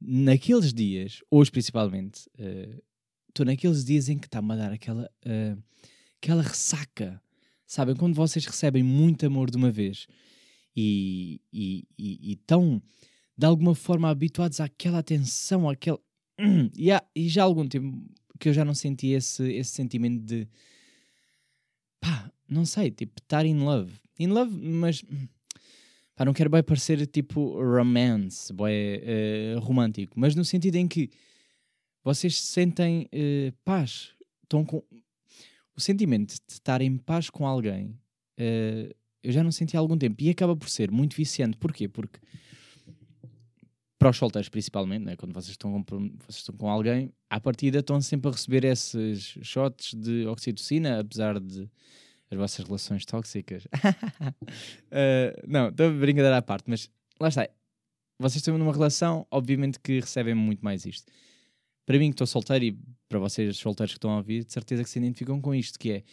naqueles 0.00 0.72
dias, 0.72 1.22
hoje 1.30 1.50
principalmente, 1.50 2.28
estou 3.28 3.46
naqueles 3.46 3.84
dias 3.84 4.08
em 4.08 4.18
que 4.18 4.26
está-me 4.26 4.52
a 4.52 4.56
dar 4.56 4.72
aquela, 4.72 5.10
eh, 5.24 5.56
aquela 6.20 6.42
ressaca. 6.42 7.20
Sabem? 7.66 7.96
Quando 7.96 8.14
vocês 8.14 8.44
recebem 8.44 8.82
muito 8.82 9.26
amor 9.26 9.50
de 9.50 9.56
uma 9.56 9.70
vez 9.70 10.06
e, 10.76 11.40
e, 11.52 11.86
e, 11.98 12.32
estão 12.32 12.82
de 13.36 13.46
alguma 13.46 13.74
forma 13.74 14.08
habituados 14.10 14.60
àquela 14.60 14.98
atenção, 14.98 15.68
àquele. 15.68 15.98
E, 16.76 16.90
há- 16.90 17.04
e 17.14 17.28
já 17.28 17.42
há 17.42 17.44
algum 17.44 17.66
tempo 17.66 17.96
que 18.38 18.48
eu 18.48 18.52
já 18.52 18.64
não 18.64 18.74
senti 18.74 19.08
esse, 19.08 19.52
esse 19.52 19.70
sentimento 19.70 20.20
de 20.24 20.48
pá, 22.00 22.30
não 22.48 22.66
sei, 22.66 22.90
tipo, 22.90 23.20
estar 23.20 23.46
in 23.46 23.58
love. 23.60 23.92
In 24.18 24.28
love, 24.28 24.52
mas 24.56 25.02
pá, 26.14 26.24
não 26.24 26.32
quero 26.32 26.50
bem 26.50 26.62
parecer 26.62 27.06
tipo 27.06 27.54
romance, 27.60 28.52
bué, 28.52 29.00
eh, 29.02 29.54
romântico, 29.58 30.18
mas 30.18 30.34
no 30.34 30.44
sentido 30.44 30.76
em 30.76 30.86
que 30.88 31.10
vocês 32.02 32.38
sentem 32.40 33.08
eh, 33.12 33.52
paz, 33.64 34.10
estão 34.42 34.64
com 34.64 34.82
o 35.76 35.80
sentimento 35.80 36.34
de 36.34 36.52
estar 36.52 36.80
em 36.80 36.96
paz 36.96 37.30
com 37.30 37.46
alguém. 37.46 37.98
eh, 38.38 38.94
eu 39.22 39.32
já 39.32 39.42
não 39.42 39.50
senti 39.50 39.76
há 39.76 39.80
algum 39.80 39.96
tempo 39.96 40.22
e 40.22 40.28
acaba 40.28 40.54
por 40.54 40.68
ser 40.68 40.90
muito 40.90 41.16
viciante. 41.16 41.56
Porquê? 41.56 41.88
Porque 41.88 42.20
para 43.98 44.10
os 44.10 44.18
solteiros 44.18 44.50
principalmente, 44.50 45.02
né? 45.02 45.16
quando 45.16 45.32
vocês 45.32 45.52
estão, 45.52 45.82
com, 45.82 45.98
vocês 46.26 46.36
estão 46.36 46.54
com 46.54 46.68
alguém, 46.68 47.10
à 47.30 47.40
partida 47.40 47.78
estão 47.78 47.98
sempre 48.02 48.28
a 48.28 48.32
receber 48.32 48.64
esses 48.64 49.38
shots 49.40 49.94
de 49.94 50.26
oxitocina, 50.26 51.00
apesar 51.00 51.40
de 51.40 51.70
as 52.30 52.36
vossas 52.36 52.66
relações 52.66 53.04
tóxicas. 53.04 53.66
Eh, 54.96 55.42
não, 55.48 55.70
estou 55.70 55.88
a 55.88 55.90
brincadeira 55.90 56.36
à 56.36 56.42
parte, 56.42 56.64
mas 56.68 56.88
lá 57.18 57.28
está. 57.28 57.48
vocês 58.18 58.36
estão 58.36 58.56
numa 58.56 58.72
relação, 58.72 59.26
obviamente 59.30 59.80
que 59.80 59.98
recebem 59.98 60.34
muito 60.34 60.64
mais 60.64 60.84
isto. 60.86 61.10
Para 61.84 61.98
mim, 61.98 62.10
que 62.10 62.14
estou 62.14 62.26
solteiro 62.26 62.64
e 62.64 62.78
para 63.08 63.18
vocês 63.18 63.56
solteiros 63.56 63.92
que 63.92 63.98
estão 63.98 64.10
a 64.10 64.16
ouvir, 64.16 64.44
de 64.44 64.52
certeza 64.52 64.82
que 64.82 64.90
se 64.90 64.98
identificam 64.98 65.40
com 65.40 65.54
isto, 65.54 65.78
que 65.78 65.90
é 65.92 66.04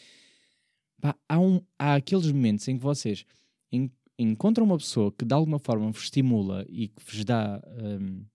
pá, 1.02 1.16
há, 1.28 1.40
um, 1.40 1.62
há 1.78 1.96
aqueles 1.96 2.32
momentos 2.32 2.68
em 2.68 2.78
que 2.78 2.84
vocês 2.84 3.26
en- 3.72 3.92
encontram 4.18 4.66
uma 4.66 4.78
pessoa 4.78 5.12
que 5.12 5.26
de 5.26 5.34
alguma 5.34 5.60
forma 5.60 5.92
vos 5.92 6.04
estimula 6.04 6.66
e 6.70 6.90
que 6.90 7.04
vos 7.04 7.26
dá 7.26 7.62
hum, 7.82 8.26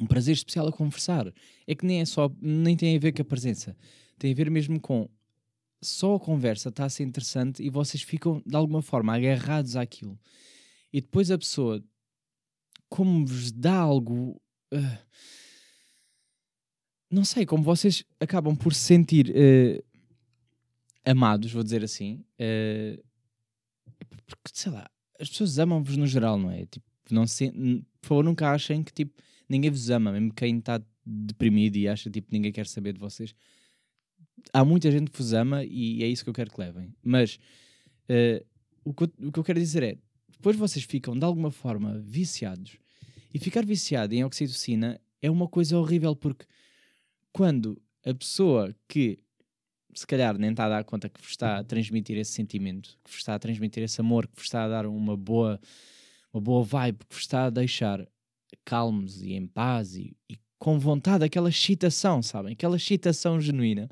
um 0.00 0.06
prazer 0.06 0.34
especial 0.34 0.68
a 0.68 0.72
conversar. 0.72 1.32
É 1.66 1.74
que 1.74 1.86
nem 1.86 2.00
é 2.00 2.04
só, 2.04 2.30
nem 2.40 2.76
tem 2.76 2.96
a 2.96 3.00
ver 3.00 3.12
com 3.12 3.22
a 3.22 3.24
presença, 3.24 3.76
tem 4.18 4.32
a 4.32 4.34
ver 4.34 4.50
mesmo 4.50 4.78
com 4.80 5.08
só 5.82 6.16
a 6.16 6.20
conversa 6.20 6.68
está 6.68 6.84
a 6.84 6.88
ser 6.90 7.04
interessante 7.04 7.62
e 7.62 7.70
vocês 7.70 8.02
ficam 8.02 8.42
de 8.44 8.56
alguma 8.56 8.82
forma 8.82 9.14
agarrados 9.14 9.76
àquilo. 9.76 10.18
E 10.92 11.00
depois 11.00 11.30
a 11.30 11.38
pessoa, 11.38 11.82
como 12.88 13.26
vos 13.26 13.52
dá 13.52 13.74
algo. 13.74 14.40
ah, 14.72 14.98
não 17.16 17.24
sei, 17.24 17.46
como 17.46 17.62
vocês 17.62 18.04
acabam 18.20 18.54
por 18.54 18.74
se 18.74 18.80
sentir 18.80 19.32
eh, 19.34 19.82
amados, 21.02 21.50
vou 21.50 21.62
dizer 21.62 21.82
assim. 21.82 22.22
eh, 22.38 23.02
porque, 24.26 24.50
sei 24.52 24.70
lá, 24.70 24.86
as 25.18 25.30
pessoas 25.30 25.58
amam-vos 25.58 25.96
no 25.96 26.06
geral, 26.06 26.38
não 26.38 26.50
é? 26.50 26.66
Tipo, 26.66 26.84
não 27.10 27.26
se, 27.26 27.50
por 28.02 28.08
favor, 28.08 28.22
nunca 28.22 28.52
achem 28.52 28.82
que 28.82 28.92
tipo, 28.92 29.14
ninguém 29.48 29.70
vos 29.70 29.88
ama, 29.88 30.12
mesmo 30.12 30.34
quem 30.34 30.58
está 30.58 30.78
deprimido 31.06 31.76
e 31.76 31.88
acha 31.88 32.10
tipo 32.10 32.28
ninguém 32.30 32.52
quer 32.52 32.66
saber 32.66 32.92
de 32.92 33.00
vocês. 33.00 33.34
Há 34.52 34.62
muita 34.62 34.90
gente 34.90 35.10
que 35.10 35.16
vos 35.16 35.32
ama 35.32 35.64
e 35.64 36.02
é 36.02 36.06
isso 36.06 36.22
que 36.22 36.28
eu 36.28 36.34
quero 36.34 36.50
que 36.50 36.60
levem. 36.60 36.92
Mas 37.02 37.38
eh, 38.10 38.44
o, 38.84 38.92
que 38.92 39.04
eu, 39.04 39.12
o 39.28 39.32
que 39.32 39.38
eu 39.38 39.44
quero 39.44 39.58
dizer 39.58 39.82
é: 39.82 39.96
depois 40.28 40.54
vocês 40.54 40.84
ficam 40.84 41.18
de 41.18 41.24
alguma 41.24 41.50
forma 41.50 41.98
viciados 41.98 42.76
e 43.32 43.38
ficar 43.38 43.64
viciado 43.64 44.14
em 44.14 44.22
oxitocina 44.22 45.00
é 45.22 45.30
uma 45.30 45.48
coisa 45.48 45.78
horrível 45.78 46.14
porque 46.14 46.44
quando 47.36 47.78
a 48.02 48.14
pessoa 48.14 48.74
que 48.88 49.18
se 49.94 50.06
calhar 50.06 50.38
nem 50.38 50.52
está 50.52 50.64
a 50.64 50.68
dar 50.70 50.84
conta 50.84 51.06
que 51.06 51.20
vos 51.20 51.32
está 51.32 51.58
a 51.58 51.64
transmitir 51.64 52.16
esse 52.16 52.32
sentimento, 52.32 52.98
que 53.04 53.10
vos 53.10 53.18
está 53.18 53.34
a 53.34 53.38
transmitir 53.38 53.82
esse 53.82 54.00
amor, 54.00 54.26
que 54.26 54.36
vos 54.36 54.44
está 54.44 54.64
a 54.64 54.68
dar 54.68 54.86
uma 54.86 55.14
boa, 55.14 55.60
uma 56.32 56.40
boa 56.40 56.64
vibe, 56.64 57.04
que 57.06 57.14
vos 57.14 57.24
está 57.24 57.44
a 57.44 57.50
deixar 57.50 58.08
calmos 58.64 59.20
e 59.20 59.34
em 59.34 59.46
paz 59.46 59.96
e, 59.96 60.16
e 60.30 60.38
com 60.58 60.78
vontade, 60.78 61.26
aquela 61.26 61.50
excitação, 61.50 62.22
sabem? 62.22 62.54
Aquela 62.54 62.76
excitação 62.76 63.38
genuína. 63.38 63.90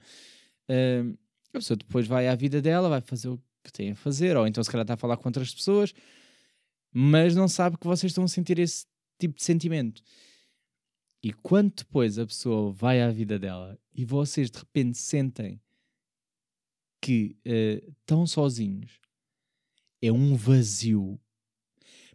Hum, 0.71 1.15
a 1.53 1.59
pessoa 1.59 1.77
depois 1.77 2.07
vai 2.07 2.29
à 2.29 2.35
vida 2.35 2.63
dela, 2.63 2.89
vai 2.89 3.03
fazer 3.03 3.29
o 3.29 3.39
que 3.63 3.71
tem 3.71 3.91
a 3.91 3.95
fazer, 3.95 4.39
ou 4.39 4.47
então 4.47 4.65
se 4.65 4.71
calhar 4.71 4.85
está 4.85 4.95
a 4.95 4.97
falar 4.97 5.19
com 5.19 5.29
outras 5.29 5.55
pessoas, 5.55 5.93
mas 6.91 7.37
não 7.37 7.47
sabe 7.47 7.77
que 7.77 7.87
vocês 7.87 8.11
estão 8.11 8.25
a 8.25 8.29
sentir 8.29 8.59
esse 8.59 8.87
tipo 9.19 9.37
de 9.37 9.45
sentimento. 9.45 10.03
E 11.25 11.33
quando 11.33 11.73
depois 11.76 12.19
a 12.19 12.26
pessoa 12.26 12.71
vai 12.71 13.00
à 13.00 13.11
vida 13.11 13.38
dela 13.38 13.78
e 13.95 14.04
vocês 14.04 14.50
de 14.50 14.59
repente 14.59 14.99
sentem 14.99 15.59
que 17.00 17.35
eh, 17.47 17.83
estão 18.00 18.26
sozinhos, 18.26 19.00
é 20.02 20.12
um 20.12 20.37
vazio. 20.37 21.19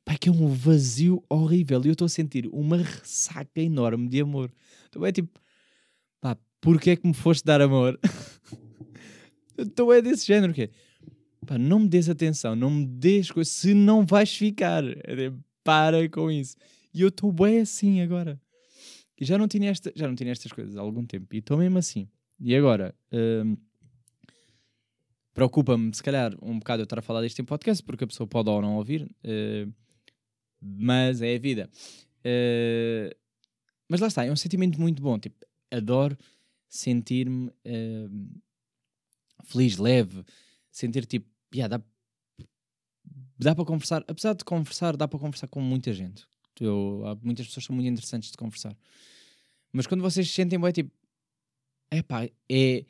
Pá, 0.06 0.16
que 0.16 0.30
é 0.30 0.32
um 0.32 0.48
vazio 0.50 1.24
horrível. 1.28 1.82
E 1.84 1.88
eu 1.88 1.94
estou 1.94 2.06
a 2.06 2.10
sentir 2.10 2.48
uma 2.52 2.78
ressaca 2.78 3.60
enorme 3.60 4.08
de 4.08 4.22
amor. 4.22 4.54
Então 4.88 5.04
é 5.04 5.12
tipo, 5.12 5.40
pá, 6.22 6.38
porquê 6.62 6.92
é 6.92 6.96
que 6.96 7.08
me 7.08 7.16
foste 7.16 7.44
dar 7.44 7.62
amor? 7.62 8.00
então 9.58 9.92
é 9.92 10.04
desse 10.04 10.28
género 10.28 10.54
que 10.54 10.62
é, 10.62 10.70
pá, 11.48 11.58
não 11.58 11.80
me 11.80 11.88
des 11.88 12.10
atenção, 12.10 12.56
não 12.56 12.70
me 12.70 12.86
des 12.86 13.32
coisas, 13.32 13.52
se 13.52 13.74
não 13.74 14.06
vais 14.06 14.38
ficar. 14.38 14.84
É 14.86 15.34
para 15.64 16.08
com 16.10 16.30
isso. 16.30 16.56
E 16.94 17.02
eu 17.02 17.08
estou 17.08 17.32
bem 17.32 17.62
assim 17.62 18.02
agora. 18.02 18.40
E 19.20 19.26
já 19.26 19.38
não 19.38 19.48
tinha, 19.48 19.70
esta, 19.70 19.92
já 19.94 20.08
não 20.08 20.16
tinha 20.16 20.32
estas 20.32 20.52
coisas 20.52 20.78
há 20.78 20.82
algum 20.82 21.06
tempo. 21.06 21.36
E 21.36 21.40
estou 21.40 21.58
mesmo 21.58 21.78
assim. 21.78 22.08
E 22.40 22.56
agora, 22.56 22.96
hum, 23.12 23.58
preocupa-me, 25.34 25.94
se 25.94 26.02
calhar, 26.02 26.34
um 26.42 26.58
bocado 26.60 26.82
eu 26.82 26.84
estar 26.86 27.00
a 27.00 27.02
falar 27.02 27.22
disto 27.22 27.40
em 27.40 27.46
podcast, 27.46 27.84
porque 27.84 28.06
a 28.06 28.08
pessoa 28.08 28.26
pode 28.26 28.50
ou 28.50 28.62
não 28.62 28.78
ouvir, 28.78 29.10
eh, 29.24 29.68
mas 30.62 31.22
é 31.22 31.36
a 31.36 31.40
vida. 31.40 31.70
Eh, 32.24 33.16
mas 33.90 34.00
lá 34.00 34.08
está, 34.08 34.26
é 34.26 34.32
um 34.32 34.36
sentimento 34.38 34.80
muito 34.80 35.02
bom. 35.02 35.20
Tipo, 35.20 35.46
adoro 35.70 36.18
sentir-me 36.70 37.52
eh, 37.66 38.08
feliz, 39.44 39.78
leve, 39.78 40.24
sentir 40.72 41.06
tipo, 41.06 41.28
yeah, 41.54 41.78
dá, 41.78 41.84
dá 43.38 43.54
para 43.54 43.66
conversar, 43.66 44.04
apesar 44.08 44.34
de 44.34 44.46
conversar, 44.46 44.96
dá 44.96 45.08
para 45.08 45.20
conversar 45.20 45.48
com 45.48 45.60
muita 45.60 45.92
gente. 45.92 46.26
Eu, 46.60 47.04
há 47.06 47.16
muitas 47.16 47.48
pessoas 47.48 47.66
são 47.66 47.76
muito 47.76 47.90
interessantes 47.90 48.32
de 48.32 48.38
conversar. 48.38 48.76
Mas 49.72 49.86
quando 49.88 50.02
vocês 50.02 50.28
se 50.28 50.34
sentem 50.34 50.60
bem, 50.60 50.72
tipo, 50.72 50.92
epá, 51.92 52.28
é, 52.50 52.86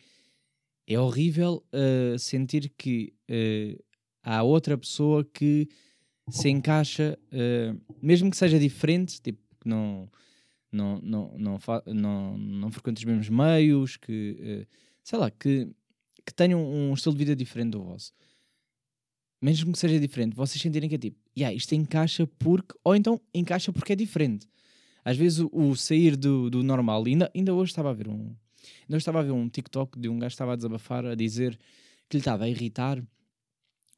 é 0.87 0.99
horrível 0.99 1.63
uh, 1.73 2.17
sentir 2.17 2.71
que 2.77 3.13
uh, 3.29 3.83
há 4.23 4.43
outra 4.43 4.77
pessoa 4.77 5.23
que 5.23 5.67
se 6.29 6.49
encaixa, 6.49 7.17
uh, 7.31 7.79
mesmo 8.01 8.31
que 8.31 8.37
seja 8.37 8.57
diferente, 8.59 9.21
tipo, 9.21 9.39
que 9.59 9.67
não, 9.67 10.09
não, 10.71 10.99
não, 11.01 11.37
não, 11.37 11.59
não, 11.87 12.37
não 12.37 12.71
frequenta 12.71 12.99
os 12.99 13.05
mesmos 13.05 13.29
meios, 13.29 13.97
que, 13.97 14.67
sei 15.03 15.19
lá, 15.19 15.29
que, 15.29 15.69
que 16.25 16.33
tenham 16.33 16.63
um 16.63 16.93
estilo 16.93 17.13
de 17.13 17.19
vida 17.19 17.35
diferente 17.35 17.71
do 17.71 17.83
vosso. 17.83 18.13
Mesmo 19.41 19.71
que 19.71 19.79
seja 19.79 19.99
diferente, 19.99 20.35
vocês 20.35 20.61
sentirem 20.61 20.89
que 20.89 20.95
é 20.95 20.97
tipo, 20.97 21.17
yeah, 21.37 21.55
isto 21.55 21.73
encaixa 21.73 22.27
porque, 22.39 22.75
ou 22.83 22.95
então 22.95 23.19
encaixa 23.33 23.71
porque 23.71 23.93
é 23.93 23.95
diferente. 23.95 24.47
Às 25.09 25.17
vezes 25.17 25.43
o, 25.51 25.75
sair 25.75 26.15
do, 26.15 26.51
do 26.51 26.61
normal, 26.61 27.03
ainda, 27.07 27.31
ainda 27.35 27.51
hoje 27.51 27.71
estava 27.71 27.89
a 27.89 27.93
ver 27.93 28.07
um, 28.07 28.35
ainda 28.83 28.97
estava 28.97 29.19
a 29.19 29.23
ver 29.23 29.31
um 29.31 29.49
TikTok 29.49 29.99
de 29.99 30.07
um 30.07 30.19
gajo 30.19 30.29
que 30.29 30.35
estava 30.35 30.53
a 30.53 30.55
desabafar, 30.55 31.03
a 31.03 31.15
dizer 31.15 31.57
que 32.07 32.17
lhe 32.17 32.21
estava 32.21 32.43
a 32.43 32.49
irritar 32.49 33.03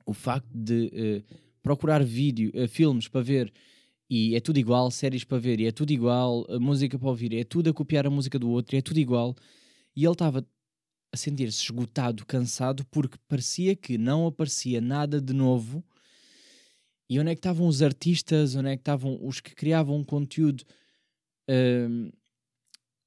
o 0.06 0.14
facto 0.14 0.48
de 0.54 0.90
eh, 0.94 1.24
procurar 1.62 2.02
vídeo, 2.02 2.50
eh, 2.54 2.66
filmes 2.66 3.10
para 3.10 3.20
ver 3.20 3.52
e 4.10 4.36
é 4.38 4.40
tudo 4.40 4.58
igual, 4.58 4.90
séries 4.90 5.26
para 5.26 5.38
ver 5.38 5.60
e 5.60 5.66
é 5.66 5.72
tudo 5.74 5.92
igual, 5.92 6.46
a 6.50 6.58
música 6.58 6.98
para 6.98 7.10
ouvir, 7.10 7.34
é 7.34 7.44
tudo 7.44 7.70
a 7.70 7.74
copiar 7.74 8.08
a 8.08 8.10
música 8.10 8.40
do 8.40 8.50
outro, 8.50 8.74
e 8.76 8.80
é 8.80 8.82
tudo 8.82 8.98
igual. 8.98 9.36
E 9.94 10.06
ele 10.06 10.14
estava 10.14 10.48
a 11.12 11.18
sentir-se 11.18 11.62
esgotado, 11.62 12.26
cansado, 12.26 12.86
porque 12.86 13.18
parecia 13.28 13.76
que 13.76 13.98
não 13.98 14.28
aparecia 14.28 14.80
nada 14.80 15.20
de 15.20 15.34
novo. 15.34 15.84
E 17.10 17.20
onde 17.20 17.32
é 17.32 17.36
que 17.36 17.40
estavam 17.40 17.68
os 17.68 17.82
artistas, 17.82 18.56
onde 18.56 18.70
é 18.70 18.78
que 18.78 18.82
estavam 18.82 19.20
os 19.22 19.42
que 19.42 19.54
criavam 19.54 20.02
conteúdo 20.06 20.64
Ahm, 21.52 22.12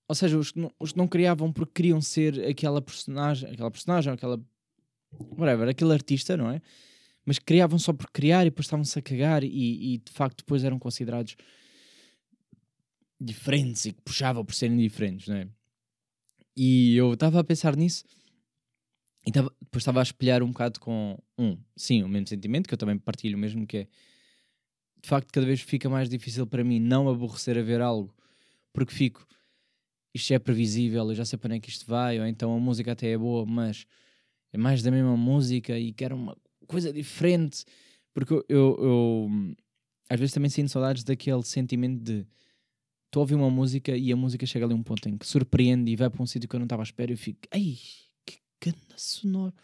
ou 0.07 0.14
seja, 0.14 0.38
os 0.38 0.52
que, 0.52 0.59
não, 0.59 0.70
os 0.78 0.92
que 0.92 0.98
não 0.98 1.09
criavam 1.09 1.50
porque 1.50 1.72
queriam 1.74 2.00
ser 2.02 2.44
aquela 2.46 2.83
personagem, 2.83 3.50
aquela 3.50 3.70
personagem, 3.70 4.12
aquela 4.12 4.38
whatever, 5.38 5.68
aquele 5.68 5.92
artista, 5.92 6.37
não 6.37 6.50
é? 6.50 6.61
Mas 7.24 7.38
criavam 7.38 7.78
só 7.78 7.92
por 7.94 8.11
criar 8.11 8.42
e 8.42 8.50
depois 8.50 8.66
estavam-se 8.66 8.98
a 8.98 9.02
cagar 9.02 9.42
e, 9.42 9.94
e, 9.94 9.98
de 9.98 10.12
facto 10.12 10.38
depois 10.38 10.62
eram 10.62 10.78
considerados 10.78 11.37
diferentes 13.18 13.87
e 13.87 13.92
que 13.92 14.02
puxavam 14.02 14.44
por 14.44 14.54
serem 14.54 14.76
diferentes, 14.76 15.26
não 15.28 15.37
é? 15.37 15.48
E 16.54 16.94
eu 16.96 17.14
estava 17.14 17.40
a 17.40 17.44
pensar 17.44 17.74
nisso 17.74 18.04
e 19.26 19.33
tava, 19.33 19.50
depois 19.61 19.80
estava 19.80 20.00
a 20.00 20.02
espelhar 20.02 20.42
um 20.42 20.48
bocado 20.48 20.78
com 20.78 21.18
um, 21.38 21.57
sim, 21.74 22.02
o 22.02 22.09
mesmo 22.09 22.28
sentimento, 22.28 22.68
que 22.68 22.74
eu 22.74 22.78
também 22.78 22.98
partilho 22.98 23.38
mesmo, 23.38 23.66
que 23.66 23.78
é 23.78 23.88
de 25.02 25.09
facto 25.09 25.33
cada 25.33 25.46
vez 25.46 25.62
fica 25.62 25.88
mais 25.88 26.11
difícil 26.11 26.46
para 26.46 26.62
mim 26.62 26.78
não 26.78 27.09
aborrecer 27.09 27.59
a 27.59 27.62
ver 27.62 27.80
algo 27.80 28.13
porque 28.74 28.92
fico 28.92 29.26
isto 30.14 30.32
é 30.32 30.38
previsível, 30.38 31.08
eu 31.08 31.14
já 31.14 31.24
sei 31.24 31.37
para 31.37 31.48
onde 31.48 31.56
é 31.56 31.60
que 31.60 31.68
isto 31.68 31.87
vai, 31.87 32.20
ou 32.20 32.26
então 32.26 32.54
a 32.54 32.60
música 32.60 32.92
até 32.92 33.10
é 33.10 33.18
boa, 33.18 33.44
mas 33.44 33.84
é 34.52 34.56
mais 34.56 34.80
da 34.80 34.90
mesma 34.90 35.16
música 35.16 35.76
e 35.76 35.92
quero 35.92 36.14
uma 36.14 36.37
coisa 36.68 36.92
diferente, 36.92 37.64
porque 38.12 38.32
eu, 38.32 38.44
eu, 38.48 38.78
eu, 38.80 39.28
às 40.08 40.20
vezes 40.20 40.32
também 40.32 40.48
sinto 40.48 40.70
saudades 40.70 41.02
daquele 41.02 41.42
sentimento 41.42 42.00
de 42.00 42.26
estou 43.06 43.20
a 43.20 43.24
ouvir 43.24 43.34
uma 43.34 43.50
música 43.50 43.96
e 43.96 44.12
a 44.12 44.16
música 44.16 44.46
chega 44.46 44.64
ali 44.64 44.72
a 44.72 44.76
um 44.76 44.82
ponto 44.84 45.08
em 45.08 45.18
que 45.18 45.26
surpreende 45.26 45.90
e 45.90 45.96
vai 45.96 46.08
para 46.08 46.22
um 46.22 46.26
sítio 46.26 46.48
que 46.48 46.54
eu 46.54 46.60
não 46.60 46.66
estava 46.66 46.82
à 46.82 46.84
espera 46.84 47.10
e 47.10 47.14
eu 47.14 47.18
fico, 47.18 47.40
ai, 47.50 47.76
que 48.24 48.38
cana 48.60 48.76
sonoro, 48.96 49.54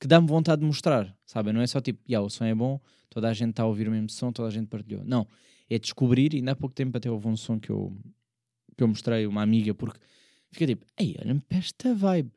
que 0.00 0.08
dá-me 0.08 0.26
vontade 0.26 0.60
de 0.60 0.66
mostrar, 0.66 1.16
sabe? 1.24 1.52
Não 1.52 1.60
é 1.60 1.66
só 1.68 1.80
tipo, 1.80 2.00
yeah, 2.08 2.24
o 2.24 2.28
som 2.28 2.44
é 2.44 2.54
bom, 2.54 2.80
toda 3.08 3.28
a 3.28 3.32
gente 3.32 3.50
está 3.50 3.62
a 3.62 3.66
ouvir 3.66 3.86
o 3.86 3.92
mesmo 3.92 4.10
som, 4.10 4.32
toda 4.32 4.48
a 4.48 4.50
gente 4.50 4.66
partilhou. 4.66 5.04
Não, 5.04 5.26
é 5.70 5.78
descobrir, 5.78 6.34
e 6.34 6.38
ainda 6.38 6.52
há 6.52 6.56
pouco 6.56 6.74
tempo 6.74 6.96
até 6.96 7.08
houve 7.08 7.28
um 7.28 7.36
som 7.36 7.60
que 7.60 7.70
eu, 7.70 7.96
que 8.76 8.82
eu 8.82 8.88
mostrei 8.88 9.26
uma 9.26 9.42
amiga, 9.42 9.74
porque 9.74 9.98
fica 10.52 10.66
tipo, 10.66 10.86
ei, 10.98 11.16
olha-me 11.20 11.40
para 11.40 11.58
esta 11.58 11.94
vibe. 11.94 12.30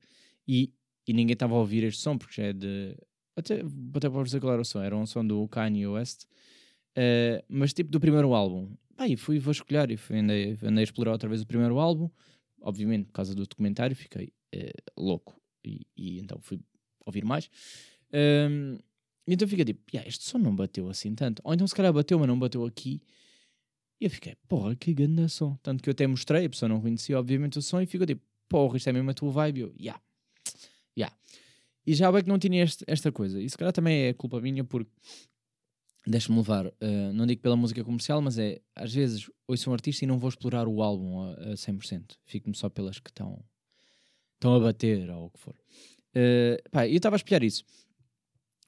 E, 0.47 0.71
e 1.08 1.13
ninguém 1.13 1.34
estava 1.34 1.56
a 1.56 1.60
ouvir 1.60 1.84
este 1.84 2.02
som, 2.02 2.17
porque 2.17 2.41
já 2.41 2.47
é 2.47 2.54
de. 2.54 2.95
Até, 3.36 3.62
até 3.95 4.10
para 4.10 4.23
dizer 4.23 4.39
qual 4.39 4.54
era 4.54 4.62
o 4.62 4.65
som, 4.65 4.82
era 4.82 4.95
um 4.97 5.06
som 5.06 5.26
do 5.26 5.47
Kanye 5.47 5.86
West, 5.88 6.26
eh, 6.95 7.43
mas 7.47 7.71
tipo 7.73 7.91
do 7.91 8.00
primeiro 8.00 8.34
álbum. 8.34 8.76
Pá, 8.95 9.08
e 9.08 9.15
fui 9.15 9.38
vasculhar 9.38 9.91
e 9.91 9.97
fui, 9.97 10.17
andei, 10.17 10.58
andei 10.63 10.82
a 10.82 10.84
explorar 10.84 11.12
outra 11.12 11.30
vez 11.30 11.43
o 11.43 11.45
primeiro 11.45 11.78
álbum, 11.78 12.10
obviamente 12.60 13.06
por 13.06 13.13
causa 13.13 13.36
do 13.36 13.45
documentário, 13.45 13.95
fiquei 13.95 14.34
eh, 14.52 14.73
louco 14.97 15.39
e, 15.63 15.86
e 15.95 16.19
então 16.19 16.39
fui 16.41 16.60
ouvir 17.06 17.23
mais. 17.23 17.47
Ehm, 18.12 18.80
e 19.28 19.34
então 19.34 19.47
fica 19.47 19.63
tipo, 19.63 19.82
"Ya, 19.93 20.04
este 20.08 20.23
som 20.23 20.39
não 20.39 20.56
bateu 20.56 20.89
assim 20.89 21.13
tanto. 21.13 21.41
Ou 21.43 21.54
então 21.54 21.67
se 21.67 21.76
calhar 21.76 21.93
bateu, 21.93 22.17
mas 22.17 22.28
não 22.28 22.39
bateu 22.39 22.65
aqui. 22.65 23.02
E 24.00 24.06
eu 24.06 24.10
fiquei, 24.10 24.36
porra, 24.48 24.76
que 24.76 24.94
grande 24.94 25.28
som. 25.30 25.58
Tanto 25.64 25.82
que 25.84 25.90
eu 25.90 25.92
até 25.92 26.06
mostrei, 26.06 26.46
a 26.46 26.50
pessoa 26.50 26.70
não 26.70 26.80
conhecia, 26.82 27.18
obviamente, 27.20 27.58
o 27.58 27.62
som, 27.62 27.82
e 27.82 27.86
ficou 27.86 28.06
tipo, 28.06 28.22
porra, 28.48 28.78
isto 28.78 28.88
é 28.90 28.94
mesmo 28.94 29.10
a 29.10 29.14
tua 29.14 29.32
vibe. 29.32 29.62
Eu, 29.62 29.74
yeah, 29.80 30.02
yeah. 30.98 31.16
E 31.86 31.94
já 31.96 32.12
bem 32.12 32.22
que 32.22 32.30
não 32.30 32.38
tinha 32.38 32.64
este- 32.64 32.84
esta 32.88 33.12
coisa. 33.12 33.42
E 33.42 33.50
se 33.50 33.58
calhar 33.58 33.74
também 33.74 34.04
é 34.08 34.14
culpa 34.14 34.40
minha, 34.42 34.64
porque 34.64 34.92
deixa-me 36.06 36.38
levar, 36.38 36.68
eh, 36.80 37.12
não 37.14 37.26
digo 37.26 37.42
pela 37.42 37.56
música 37.56 37.84
comercial, 37.84 38.22
mas 38.22 38.38
é, 38.38 38.62
às 38.76 38.94
vezes, 38.94 39.30
ouço 39.48 39.70
um 39.70 39.74
artista 39.74 40.06
e 40.06 40.08
não 40.08 40.18
vou 40.20 40.30
explorar 40.30 40.68
o 40.68 40.82
álbum 40.82 41.22
a, 41.22 41.32
a 41.54 41.58
100%. 41.58 42.16
Fico-me 42.26 42.56
só 42.56 42.70
pelas 42.70 43.00
que 43.00 43.10
estão 43.10 43.44
estão 44.36 44.54
a 44.54 44.60
bater, 44.60 45.10
ou 45.10 45.26
o 45.26 45.30
que 45.32 45.40
for. 45.40 45.56
Eh, 46.14 46.62
pá, 46.72 46.88
eu 46.88 46.96
estava 46.98 47.16
a 47.16 47.18
espelhar 47.18 47.44
isso 47.44 47.64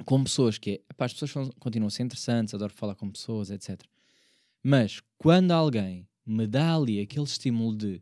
com 0.06 0.24
pessoas 0.24 0.58
que 0.58 0.72
é, 0.90 0.94
pá, 0.96 1.06
as 1.06 1.14
pessoas 1.14 1.32
são- 1.32 1.50
continuam 1.60 1.88
a 1.88 1.92
ser 1.92 2.04
interessantes, 2.04 2.54
adoro 2.54 2.74
falar 2.74 2.96
com 2.96 3.10
pessoas, 3.12 3.52
etc. 3.52 3.80
Mas 4.64 5.02
quando 5.20 5.52
alguém 5.52 6.08
me 6.26 6.48
dá 6.48 6.76
ali 6.76 7.00
aquele 7.00 7.26
estímulo 7.26 7.76
de 7.76 8.02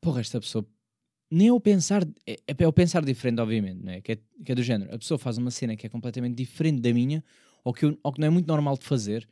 porra, 0.00 0.20
esta 0.20 0.40
pessoa 0.40 0.66
nem 1.30 1.50
o 1.50 1.58
pensar, 1.60 2.02
é, 2.26 2.36
é 2.46 2.68
o 2.68 2.72
pensar 2.72 3.04
diferente, 3.04 3.40
obviamente, 3.40 3.82
não 3.82 3.92
é? 3.92 4.00
Que, 4.00 4.12
é? 4.12 4.18
que 4.44 4.52
é 4.52 4.54
do 4.54 4.62
género. 4.62 4.94
A 4.94 4.98
pessoa 4.98 5.18
faz 5.18 5.38
uma 5.38 5.50
cena 5.50 5.76
que 5.76 5.86
é 5.86 5.88
completamente 5.90 6.34
diferente 6.36 6.80
da 6.80 6.92
minha, 6.92 7.24
ou 7.64 7.72
que, 7.72 7.84
eu- 7.86 7.98
ou 8.02 8.12
que 8.12 8.20
não 8.20 8.26
é 8.26 8.30
muito 8.30 8.46
normal 8.46 8.76
de 8.76 8.84
fazer, 8.84 9.28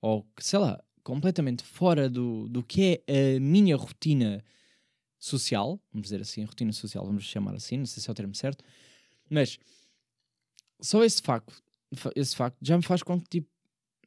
ou 0.00 0.24
que, 0.36 0.44
sei 0.44 0.58
lá, 0.58 0.82
completamente 1.04 1.62
fora 1.62 2.10
do, 2.10 2.48
do 2.48 2.62
que 2.64 3.02
é 3.06 3.36
a 3.36 3.40
minha 3.40 3.76
rotina 3.76 4.44
social, 5.18 5.80
vamos 5.92 6.08
dizer 6.08 6.20
assim, 6.20 6.44
rotina 6.44 6.72
social, 6.72 7.06
vamos 7.06 7.24
chamar 7.24 7.54
assim, 7.54 7.76
não 7.78 7.86
sei 7.86 8.02
se 8.02 8.08
é 8.08 8.12
o 8.12 8.14
termo 8.14 8.34
certo, 8.34 8.64
mas 9.30 9.58
só 10.80 11.04
esse 11.04 11.22
facto, 11.22 11.62
fa- 11.94 12.12
esse 12.16 12.34
facto 12.34 12.56
já 12.62 12.76
me 12.76 12.82
faz 12.82 13.02
com 13.02 13.20
que, 13.20 13.28
tipo, 13.28 13.48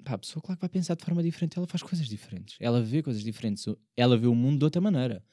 pá, 0.03 0.13
a 0.13 0.17
pessoa, 0.17 0.41
claro 0.41 0.57
que 0.57 0.61
vai 0.61 0.69
pensar 0.69 0.95
de 0.95 1.03
forma 1.03 1.21
diferente, 1.23 1.57
ela 1.57 1.67
faz 1.67 1.81
coisas 1.83 2.07
diferentes, 2.07 2.57
ela 2.59 2.81
vê 2.81 3.01
coisas 3.01 3.23
diferentes, 3.23 3.65
ela 3.95 4.17
vê 4.17 4.27
o 4.27 4.35
mundo 4.35 4.59
de 4.59 4.65
outra 4.65 4.81
maneira. 4.81 5.23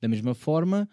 Da 0.00 0.08
mesma 0.08 0.34
forma 0.34 0.88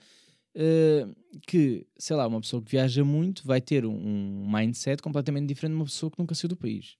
eh, 0.56 1.08
que, 1.48 1.86
sei 1.98 2.15
lá, 2.15 2.28
uma 2.28 2.39
pessoa 2.39 2.62
que 2.62 2.72
viaja 2.72 3.04
muito 3.04 3.46
vai 3.46 3.60
ter 3.60 3.86
um, 3.86 4.50
mindset 4.50 5.02
completamente 5.02 5.48
diferente 5.48 5.72
de 5.74 5.78
uma 5.78 5.86
pessoa 5.86 6.12
que 6.12 6.19
nunca 6.19 6.36
saiu 6.36 6.50
do 6.50 6.58
país. 6.58 6.96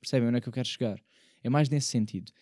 Percebem 0.00 0.28
onde 0.28 0.38
é 0.38 0.40
que 0.40 0.48
eu 0.48 0.52
quero 0.52 0.66
chegar? 0.66 0.98
É 1.42 1.50
mais 1.50 1.68
nesse 1.68 1.88
sentido. 1.88 2.32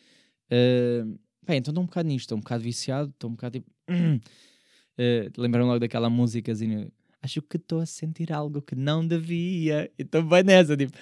Eh, 0.50 1.04
bem, 1.46 1.58
então 1.58 1.72
estou 1.72 1.82
um 1.82 1.86
bocado 1.86 2.08
nisto, 2.08 2.26
estou 2.26 2.38
um 2.38 2.40
bocado 2.40 2.62
viciado, 2.62 3.10
estou 3.10 3.30
um 3.30 3.34
bocado 3.34 3.60
tipo. 3.60 3.70
Uh, 4.92 5.32
logo 5.40 5.78
daquela 5.78 6.10
músicazinha. 6.10 6.92
Acho 7.22 7.40
que 7.40 7.56
estou 7.56 7.80
a 7.80 7.86
sentir 7.86 8.30
algo 8.30 8.60
que 8.60 8.76
não 8.76 9.06
devia. 9.06 9.90
E 9.98 10.02
estou 10.02 10.22
bem 10.22 10.42
nessa, 10.42 10.76
tipo, 10.76 10.92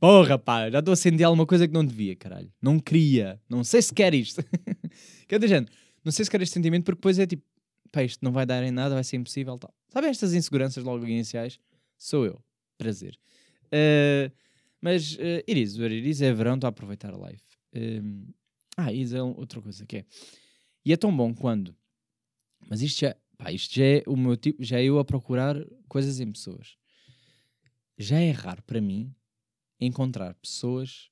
porra, 0.00 0.38
pá, 0.38 0.70
já 0.70 0.78
estou 0.78 0.92
a 0.92 0.96
sentir 0.96 1.24
alguma 1.24 1.46
coisa 1.46 1.66
que 1.66 1.74
não 1.74 1.84
devia, 1.84 2.16
caralho. 2.16 2.52
Não 2.60 2.78
queria, 2.78 3.40
não 3.48 3.62
sei 3.64 3.82
se 3.82 3.92
quer 3.92 4.14
isto. 4.14 4.42
que 5.26 5.34
é 5.34 5.40
género, 5.40 5.72
não 6.04 6.12
sei 6.12 6.24
se 6.24 6.30
quer 6.30 6.40
este 6.42 6.54
sentimento, 6.54 6.84
porque 6.84 6.96
depois 6.96 7.18
é 7.18 7.26
tipo, 7.26 7.42
pá, 7.90 8.02
isto 8.02 8.24
não 8.24 8.32
vai 8.32 8.46
dar 8.46 8.62
em 8.62 8.70
nada, 8.70 8.94
vai 8.94 9.04
ser 9.04 9.16
impossível, 9.16 9.58
tal. 9.58 9.74
Sabem 9.88 10.10
estas 10.10 10.34
inseguranças 10.34 10.84
logo 10.84 11.06
iniciais? 11.06 11.58
Sou 11.96 12.24
eu. 12.24 12.42
Prazer. 12.76 13.18
Uh, 13.66 14.32
mas, 14.80 15.14
uh, 15.14 15.42
Iris, 15.46 15.76
o 15.76 15.84
Iris 15.84 16.22
é 16.22 16.32
verão, 16.32 16.54
estou 16.54 16.68
a 16.68 16.70
aproveitar 16.70 17.12
a 17.12 17.16
live. 17.16 17.42
Um, 17.74 18.26
ah, 18.76 18.92
Iris 18.92 19.12
é 19.12 19.22
outra 19.22 19.60
coisa 19.60 19.84
que 19.84 19.98
é. 19.98 20.04
E 20.84 20.92
é 20.92 20.96
tão 20.96 21.14
bom 21.14 21.34
quando. 21.34 21.74
Mas 22.68 22.82
isto 22.82 23.00
já, 23.00 23.16
pá, 23.36 23.50
isto 23.50 23.74
já 23.74 23.84
é 23.84 24.02
o 24.06 24.16
meu 24.16 24.36
tipo, 24.36 24.62
já 24.62 24.78
é 24.78 24.84
eu 24.84 24.98
a 24.98 25.04
procurar 25.04 25.56
coisas 25.88 26.20
em 26.20 26.30
pessoas. 26.30 26.76
Já 27.98 28.20
é 28.20 28.30
raro 28.30 28.62
para 28.62 28.80
mim 28.80 29.12
encontrar 29.80 30.34
pessoas 30.34 31.10